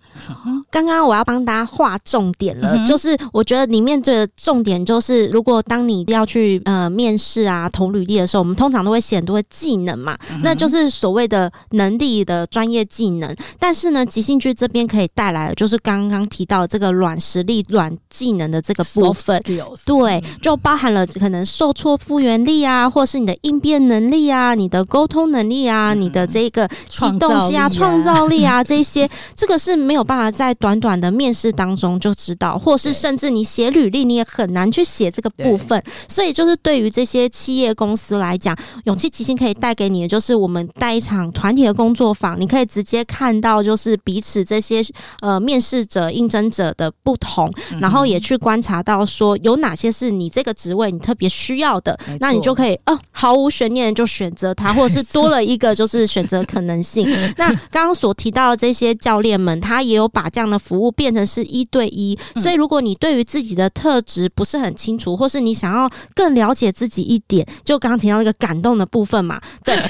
[0.71, 9.88] 刚刚我要帮大家划重点了，就是我觉得里面这个重点就是，如果当你要去呃面试啊投履历的时候，我们通常都会写很多技能。
[9.97, 13.35] 嘛，那就是所谓的能力的专业技能。
[13.57, 19.41] 但是呢，即兴剧这边可以带来的，就是刚刚提到这个软实力、软技能的这个部分。
[19.85, 35.81] 对，就包含了可能受挫复原力啊，或是你的应变能力啊，你的沟通能力啊，你的这个机动性啊、创造力啊 这些，这个是没有办法在短短的面试当中就知道，或是甚至你写履历你也很难去写这个部分。
[36.07, 39.69] 所以，就是对于这些企业公司来讲，勇气即兴可以带。
[39.79, 44.81] 给你的就是我们带一场团体的工作坊，你可以直接看到就是彼此这些
[45.21, 47.49] 呃面试者、应征者的不同，
[47.79, 57.09] 然后也去观察到说有哪些是你这个职位你特别需要的，那你就可以哦毫无悬念就选择它，或者是多了一个就是选择可能性。
[57.37, 69.39] 那刚刚所提到的这些教练们，他也有把这样的服务变成是一对一，所以如果你对于自己的特质不是很清楚，或是你想要更了解自己一点，就刚刚提到那个感动的部分嘛。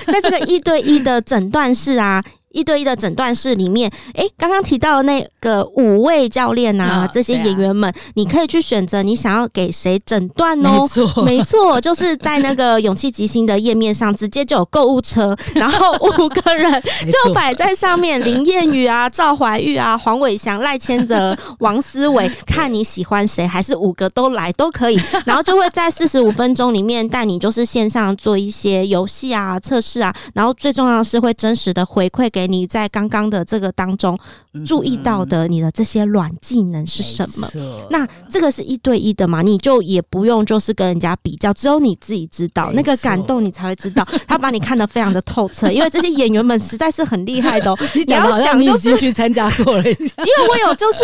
[0.05, 10.81] 在这个一对一的诊断室啊，一对一的诊断室里面，哎，刚刚提到的那个五位教练啊，这些演员们，你可以去选择你想要给谁诊断哦。
[10.81, 16.81] 没错， 没错，就是在那个勇气即兴的页面上，直接就有购物车， 然后五个人
[17.23, 32.39] 就摆在上面，林燕宇啊、赵怀玉啊、黄伟翔、赖千泽、王思维， 看你喜欢谁，还是五个都来都可以，然后就会在四十五分钟里面带你就是线上做一些游戏啊、测试啊，然后最重要的是会真实的回馈给。
[32.49, 34.17] 你在刚刚的这个当中
[34.65, 37.47] 注意到的你的这些软技能是什么？
[37.89, 39.41] 那这个是一对一的嘛？
[39.41, 44.07] 你就也不用就是跟人家比较，只有你自己知道那个感动，你才会知道。
[44.27, 47.73] 他把你看得非常的透彻，因为这些演员们实在是很厉害的。
[48.05, 51.03] 你要想，你已经去参加过了， 因为我有就是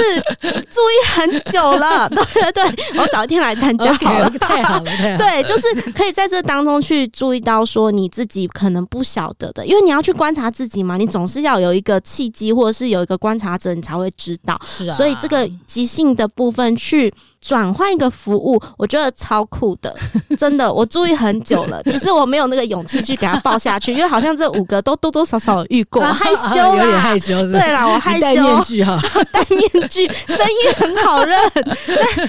[0.70, 2.08] 注意很久了。
[2.10, 11.06] 对对对，我早一天来参加好了，太好了，对，就是可以在这当中去注意到说你自己可能不晓得的，因为你要去观察自己嘛，你。
[11.16, 14.60] 总是要有一个契机，或者是有一个观察者，你才会知道。
[14.66, 19.96] 是啊，所以这个即兴的部分去转换一个服务，我觉得超酷的，
[20.38, 20.72] 真的。
[20.74, 27.52] 我注意很久了，只是我没有那个勇气去给他报下去，因为好像这五个都多多少少有遇过， 害羞啦，有点害羞是是。
[27.52, 28.22] 对啦，我害羞。
[28.22, 29.00] 戴面具哈，
[29.32, 31.38] 戴面具，声音很好认。
[31.54, 31.66] 但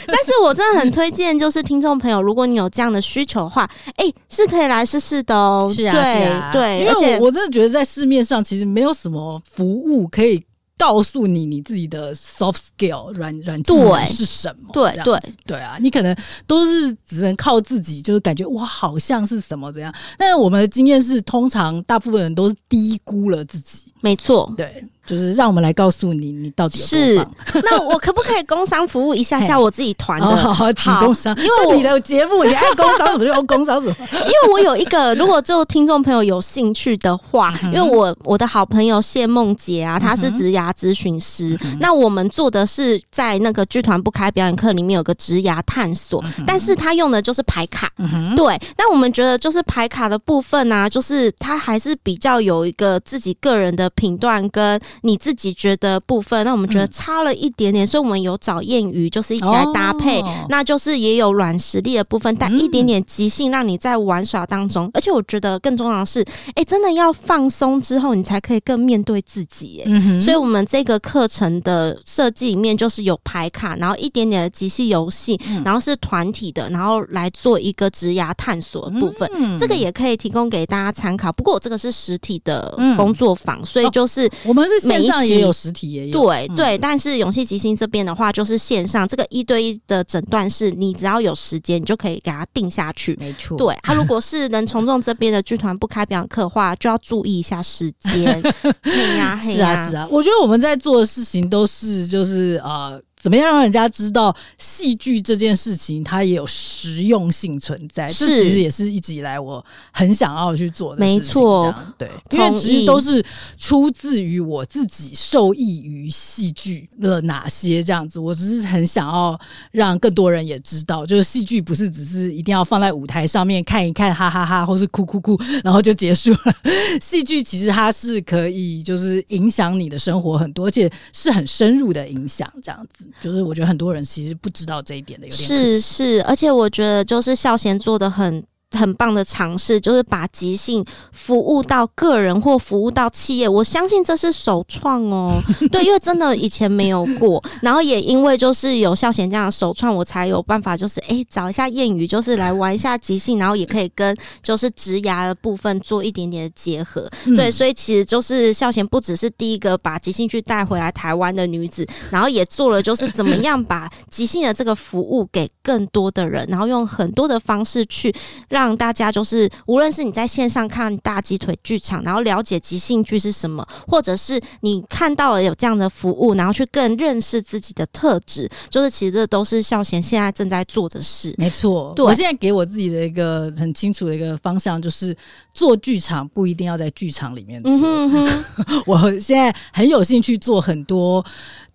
[0.06, 5.72] 但是我真的很推荐，就是听众朋友，如果你有这样的需求的话，哎、欸，是可以来试试的哦。
[5.74, 10.42] 是啊，对是啊，对，因为我我真的觉得在市面上其实没有什么服务可以。
[10.78, 14.70] 告诉你你自己的 soft skill 软软技能是什么？
[14.72, 16.16] 对对对啊，你可能
[16.46, 19.94] 都是只能靠自己，就是感觉哇，好像是什么怎样。
[20.18, 23.92] 但是我们的经验是，通常大部分人都是低估了自己。
[24.00, 24.84] 没错，对。
[25.06, 26.86] 就是让我们来告诉你，你到底有。
[26.86, 27.26] 是，
[27.62, 30.26] 那我可不可以工商服务一下下我自己团的？
[30.26, 33.96] 好，好，请工商，因为你的节目你爱工商怎么 就工商什么。
[34.10, 41.58] 因为我有一个，如果就听众朋友有兴趣的话，因为我我的好朋友谢梦杰啊，他是职牙咨询师。
[41.80, 47.88] 那我们做的是在那个剧团不开表演课里面有个职牙探索，但是他用的就是排卡。
[48.34, 54.80] 对，那我们觉得就是排卡的部分呢，就是他还是比较有一个自己个人的评断跟。
[55.02, 64.86] 你自己觉得部分，那我们觉得差了一点点，嗯、所以我们有找谚语，就是一起来搭配，哦、那就是也有软实力的部分，但一点点即兴，让你在玩耍当中。
[64.86, 69.82] 嗯、而且我觉得更重要的是，哎、欸，真的要放松之后，你才可以更面对自己。
[69.84, 79.30] 哎、嗯，所以我们这个课程的设计里面就是有排卡，然后一点点的即兴游戏，然后是团体的，然后来做一个职涯探索的部分。
[79.34, 81.32] 嗯、这个也可以提供给大家参考。
[81.32, 84.85] 不过我这个是实体的工作坊，嗯、所以就是、哦、我们是。
[84.86, 86.12] 线上也有，实体也有。
[86.12, 93.16] 对对，但是勇气吉星这边的话，就是线上这个一对一的诊断是，你只要有时间，你就可以给他定下去。
[93.20, 98.42] 没错，对他如果是能从众这边的剧团不开表演课的话，就要注意一下时间。
[98.82, 103.00] 嘿呀，嘿呀，是啊，是啊，我觉得我们在做的事情都是就是呃。
[103.22, 108.08] 怎么样让人家知道戏剧这件事情，它也有实用性存在？
[108.08, 111.20] 是这其实也是一直以来我很想要去做的事情。
[111.20, 113.24] 没错，对，因为其实都是
[113.58, 118.20] 出自于我自己受益于戏剧了哪些这样子。
[118.20, 119.36] 我只是很想要
[119.72, 126.54] 让更多人也知道，就是戏剧不是只是一定要放在舞台上面看一看，哈哈哈哈，或是哭哭哭，然后就结束了。
[127.00, 133.04] 戏剧其实它是可以就是影响你的生活很多，而且是很深入的影响这样子。
[133.20, 138.44] 就是我觉得很多人其实不知道这一点的，有点是是，而且我觉得就是孝贤做的很。
[138.72, 145.40] 很棒的尝试，就是把即兴服务到个人或服务到企业，我相信这是首创哦。
[145.70, 157.08] 对，因为真的以前没有过，然后也因为就是有孝贤这样的首创，我才有办法就是哎、欸、找一下谚语，就是来玩一下即兴，然后也可以跟就是职涯的部分做一点点的结合。
[157.36, 168.12] 对，所以其实就是孝贤不只是第一个把即兴剧带回来台湾的女子， 然后也做了就是怎么样把即兴的这个服务给更多的人，然后用很多的方式去。
[168.56, 181.34] 让大家就是，无论是你在线上看大鸡腿剧场，然后了解即兴剧是什么，或者是你看到了有这样的服务，然后去更认识自己的特质，就是其实这都是孝贤现在正在做的事。
[181.36, 185.14] 没错，对，我现在给我自己的一个很清楚的一个方向，就是
[185.52, 187.70] 做剧场不一定要在剧场里面做。
[187.70, 191.22] 嗯哼哼 我现在很有兴趣做很多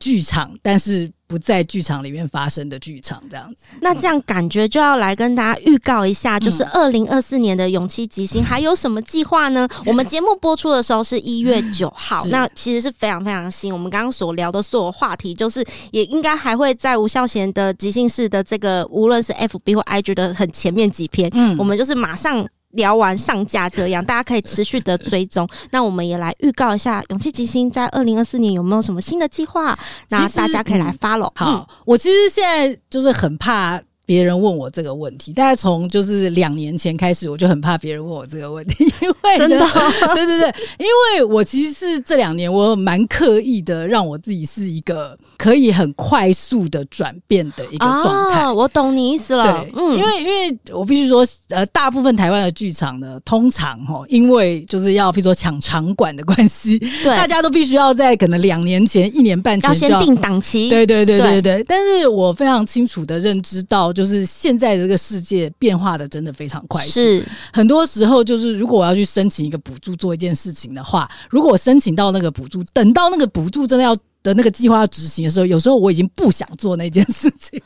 [0.02, 1.10] 剧场，但是。
[1.32, 9.66] 不在剧场里面发生的剧场这样子，那这样感觉就要来跟大家预告一下，就是二零二四年的勇气即兴还有什么计划呢？
[9.86, 13.72] 我们节目播出的时候是一月九号，那其实是非常非常新。
[13.72, 22.46] 我们刚刚所聊的所有话题，就是也应该还会在吴孝贤的即兴式的这个，无论是 FB 或 IG 的很前面几篇，嗯，我们就是马上。
[22.74, 25.48] 聊完上架这样，大家可以持续的追踪。
[25.72, 29.78] 那我们也来预告一下，勇气吉星在二零二四年有没有什么新的计划？
[30.10, 31.30] 那大家可以来 follow。
[31.30, 33.82] 嗯、好，嗯、我其实现在就是很怕。
[34.12, 39.58] 别人问我这个问题，大概从就是两年前开始，我就很怕别人问我这个问题， 因为真的，
[40.14, 40.86] 对对对，因
[41.16, 48.44] 为我其实是这两年我蛮刻意的让我自己是一个可以很快速的转变的一个状态。
[48.44, 61.64] 哦，我懂你意思了，对，嗯，因为因为我必须说，呃，大部分台湾的剧场呢，通常哈，因为就是要比如说抢场馆的关系， 对，大家都必须要在可能两年前、一年半前就要，要先定档期，对对对对对，对。
[61.66, 63.94] 但是我非常清楚的认知到。
[64.01, 73.96] 就是现在这个世界变化的真的非常快，是很多时候就是如果我要去申请一个补助做一件事情的话，如果我申请到那个补助，等到那个补助真的要。
[74.24, 77.60] 的那个计划要执行的时候，有时候我已经不想做那件事情。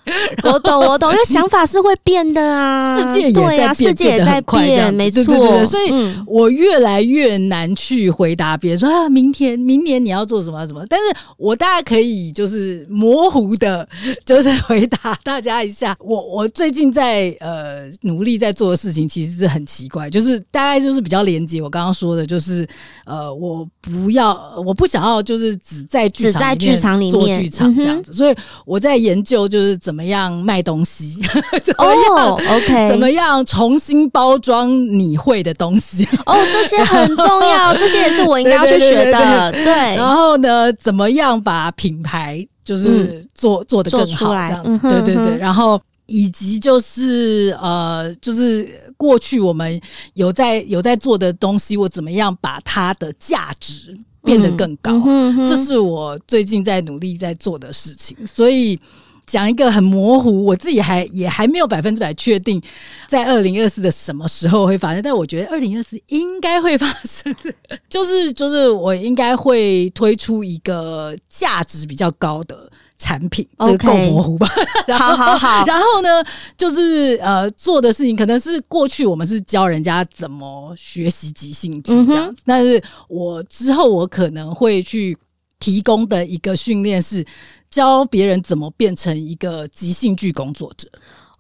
[0.44, 5.66] 我懂，我懂，因为想法是会变的啊， 世界也在变，世界也在变，没错，对对对。
[5.66, 10.86] 所以我越来越难去回答别人说啊，明天、明年你要做什么什么。
[10.88, 11.06] 但是
[11.38, 13.88] 我大概可以就是模糊的，
[14.24, 15.96] 就是回答大家一下。
[16.00, 22.66] 我 我最近在呃努力在做的事情，其实是很奇怪，就是大概就是比较连接我刚刚说的，就是
[23.06, 24.34] 呃，我不要，
[24.66, 26.45] 我不想要，就是只在剧场。
[26.50, 28.36] 在剧场里面做剧场这样子，所以
[28.66, 31.20] 我在研究就是怎么样卖东西，
[31.78, 36.08] 哦，OK，怎么样重新包装你会的东西？
[36.26, 39.52] 哦，这些很重要，这些也是我应该要去学的。
[39.52, 44.90] 对，然后呢，怎么样把品牌就是做做的更好这样子？
[44.90, 48.68] 对对对，然后以及就是呃，就是
[48.98, 49.80] 过去我们
[50.14, 53.98] 有在有在做的东西，我怎么样把它的价值。
[54.26, 58.18] 变得更高，嗯嗯、这是我最近在努力在做的事情。
[58.26, 58.78] 所以
[59.26, 62.62] 讲一个很模糊，我自己还也还没有百分之百确定
[63.08, 67.34] 在二零二四的什么时候会发生，但我觉得二零二四应该会发生，
[67.90, 72.70] 就是就是我应该会推出一个价值比较高的。
[73.06, 74.48] 产品这个够模糊吧
[74.98, 75.64] 好好好。
[75.70, 76.10] 然后呢，
[76.58, 85.16] 就是呃，做的事情可能是过去我们是教人家怎么学习即兴剧这样子，嗯、但是我之后我可能会去
[85.60, 87.24] 提供的一个训练是
[87.70, 90.90] 教别人怎么变成一个即兴剧工作者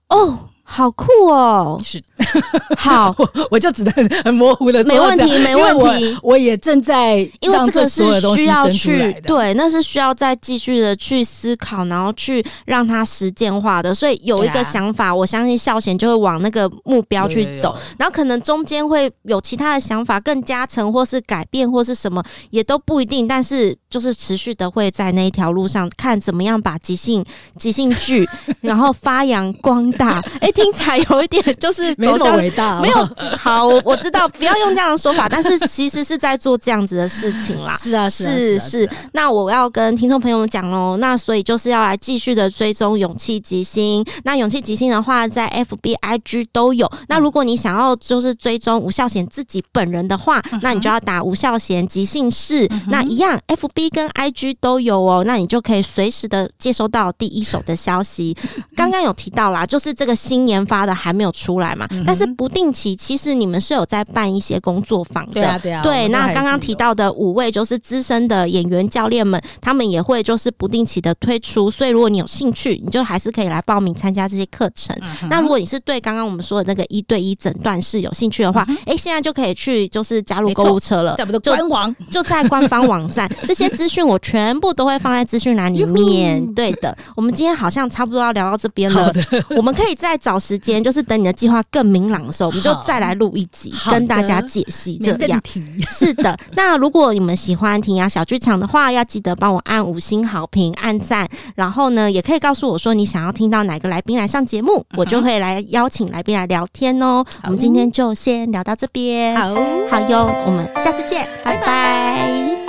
[0.09, 0.37] 哦。
[0.67, 1.79] 好酷哦！
[1.83, 2.01] 是
[2.75, 3.93] 好 我，我就只能
[4.23, 6.17] 很模糊的说，没问题，没问题。
[6.23, 8.03] 我，我也正在，因为这个是
[8.35, 13.93] 需要去对，那是需要再继续的去思考，然后去让它实践化的。
[13.93, 17.69] 所以有一个想法，啊、我相信孝贤就会往那个目标去走。
[17.69, 23.27] 有有有然后可能中间会有其他的想法，更加成或是改变或是什么，也都不一定。
[23.27, 27.23] 但是就是持续的会在那一条路上看怎么样把即兴
[27.55, 28.27] 即兴剧，
[28.61, 30.19] 然后发扬光大。
[30.41, 30.51] 哎。
[30.55, 37.75] 听起来有一点就是没那么伟大，没有好，我我知道不要用这样的说法，但是其实是在做这样子的事情啦。
[37.77, 38.89] 是啊，是啊是是。
[39.11, 44.03] 那我要跟听众朋友们讲喽，那所以就是要来继续的追踪勇气即兴。
[44.23, 46.89] 那勇气即兴的话，在 FB、IG 都有。
[47.09, 52.69] 那如果你想要就是追踪吴孝贤自己本人的话，那你就要打吴孝贤即兴室。
[52.87, 55.23] 那一样，FB 跟 IG 都有哦。
[55.25, 58.35] 那你就可以随时的接收到第一手的消息。
[58.75, 60.15] 刚刚有提到啦，就是这个
[60.47, 60.55] 新。
[60.55, 61.85] 研发的还没有出来嘛？
[61.91, 65.33] 嗯、但是不定期，其实你们是有在办一些工作坊的。
[65.33, 65.83] 对啊，对啊。
[65.83, 71.69] 对，那刚刚提到的五位就是资深的演员教练们，他们也会就是不定期的推出。
[71.69, 74.95] 所以如果你有兴趣，你就还是可以来报名参加这些课程。
[75.01, 81.17] 嗯、那如果你是对刚刚我们说的那个一对一诊断室有兴趣的话，哎、嗯欸，现在就可以去就是加入购物车了。
[81.43, 86.45] 官网就，就在官方网站， 这些资讯我全部都会放在资讯栏里面。
[86.55, 89.11] 对的，我们今天好像差不多要聊到这边了。
[89.57, 90.34] 我们可以再找。
[90.39, 95.41] 时间就是等你的计划更明朗的时候，我们就再来录一集，跟大家解析这样。
[95.89, 107.23] 是的，那如果你们喜欢庭雅小剧场的话，要记得帮我按五星好评、按赞，然后呢，也可以告诉我说你想要听到哪个来宾来上节目，我就会来邀请来宾来聊天哦。
[107.43, 109.53] 我们今天就先聊到这边，好，
[109.89, 112.64] 好哟，我们下次见，拜拜。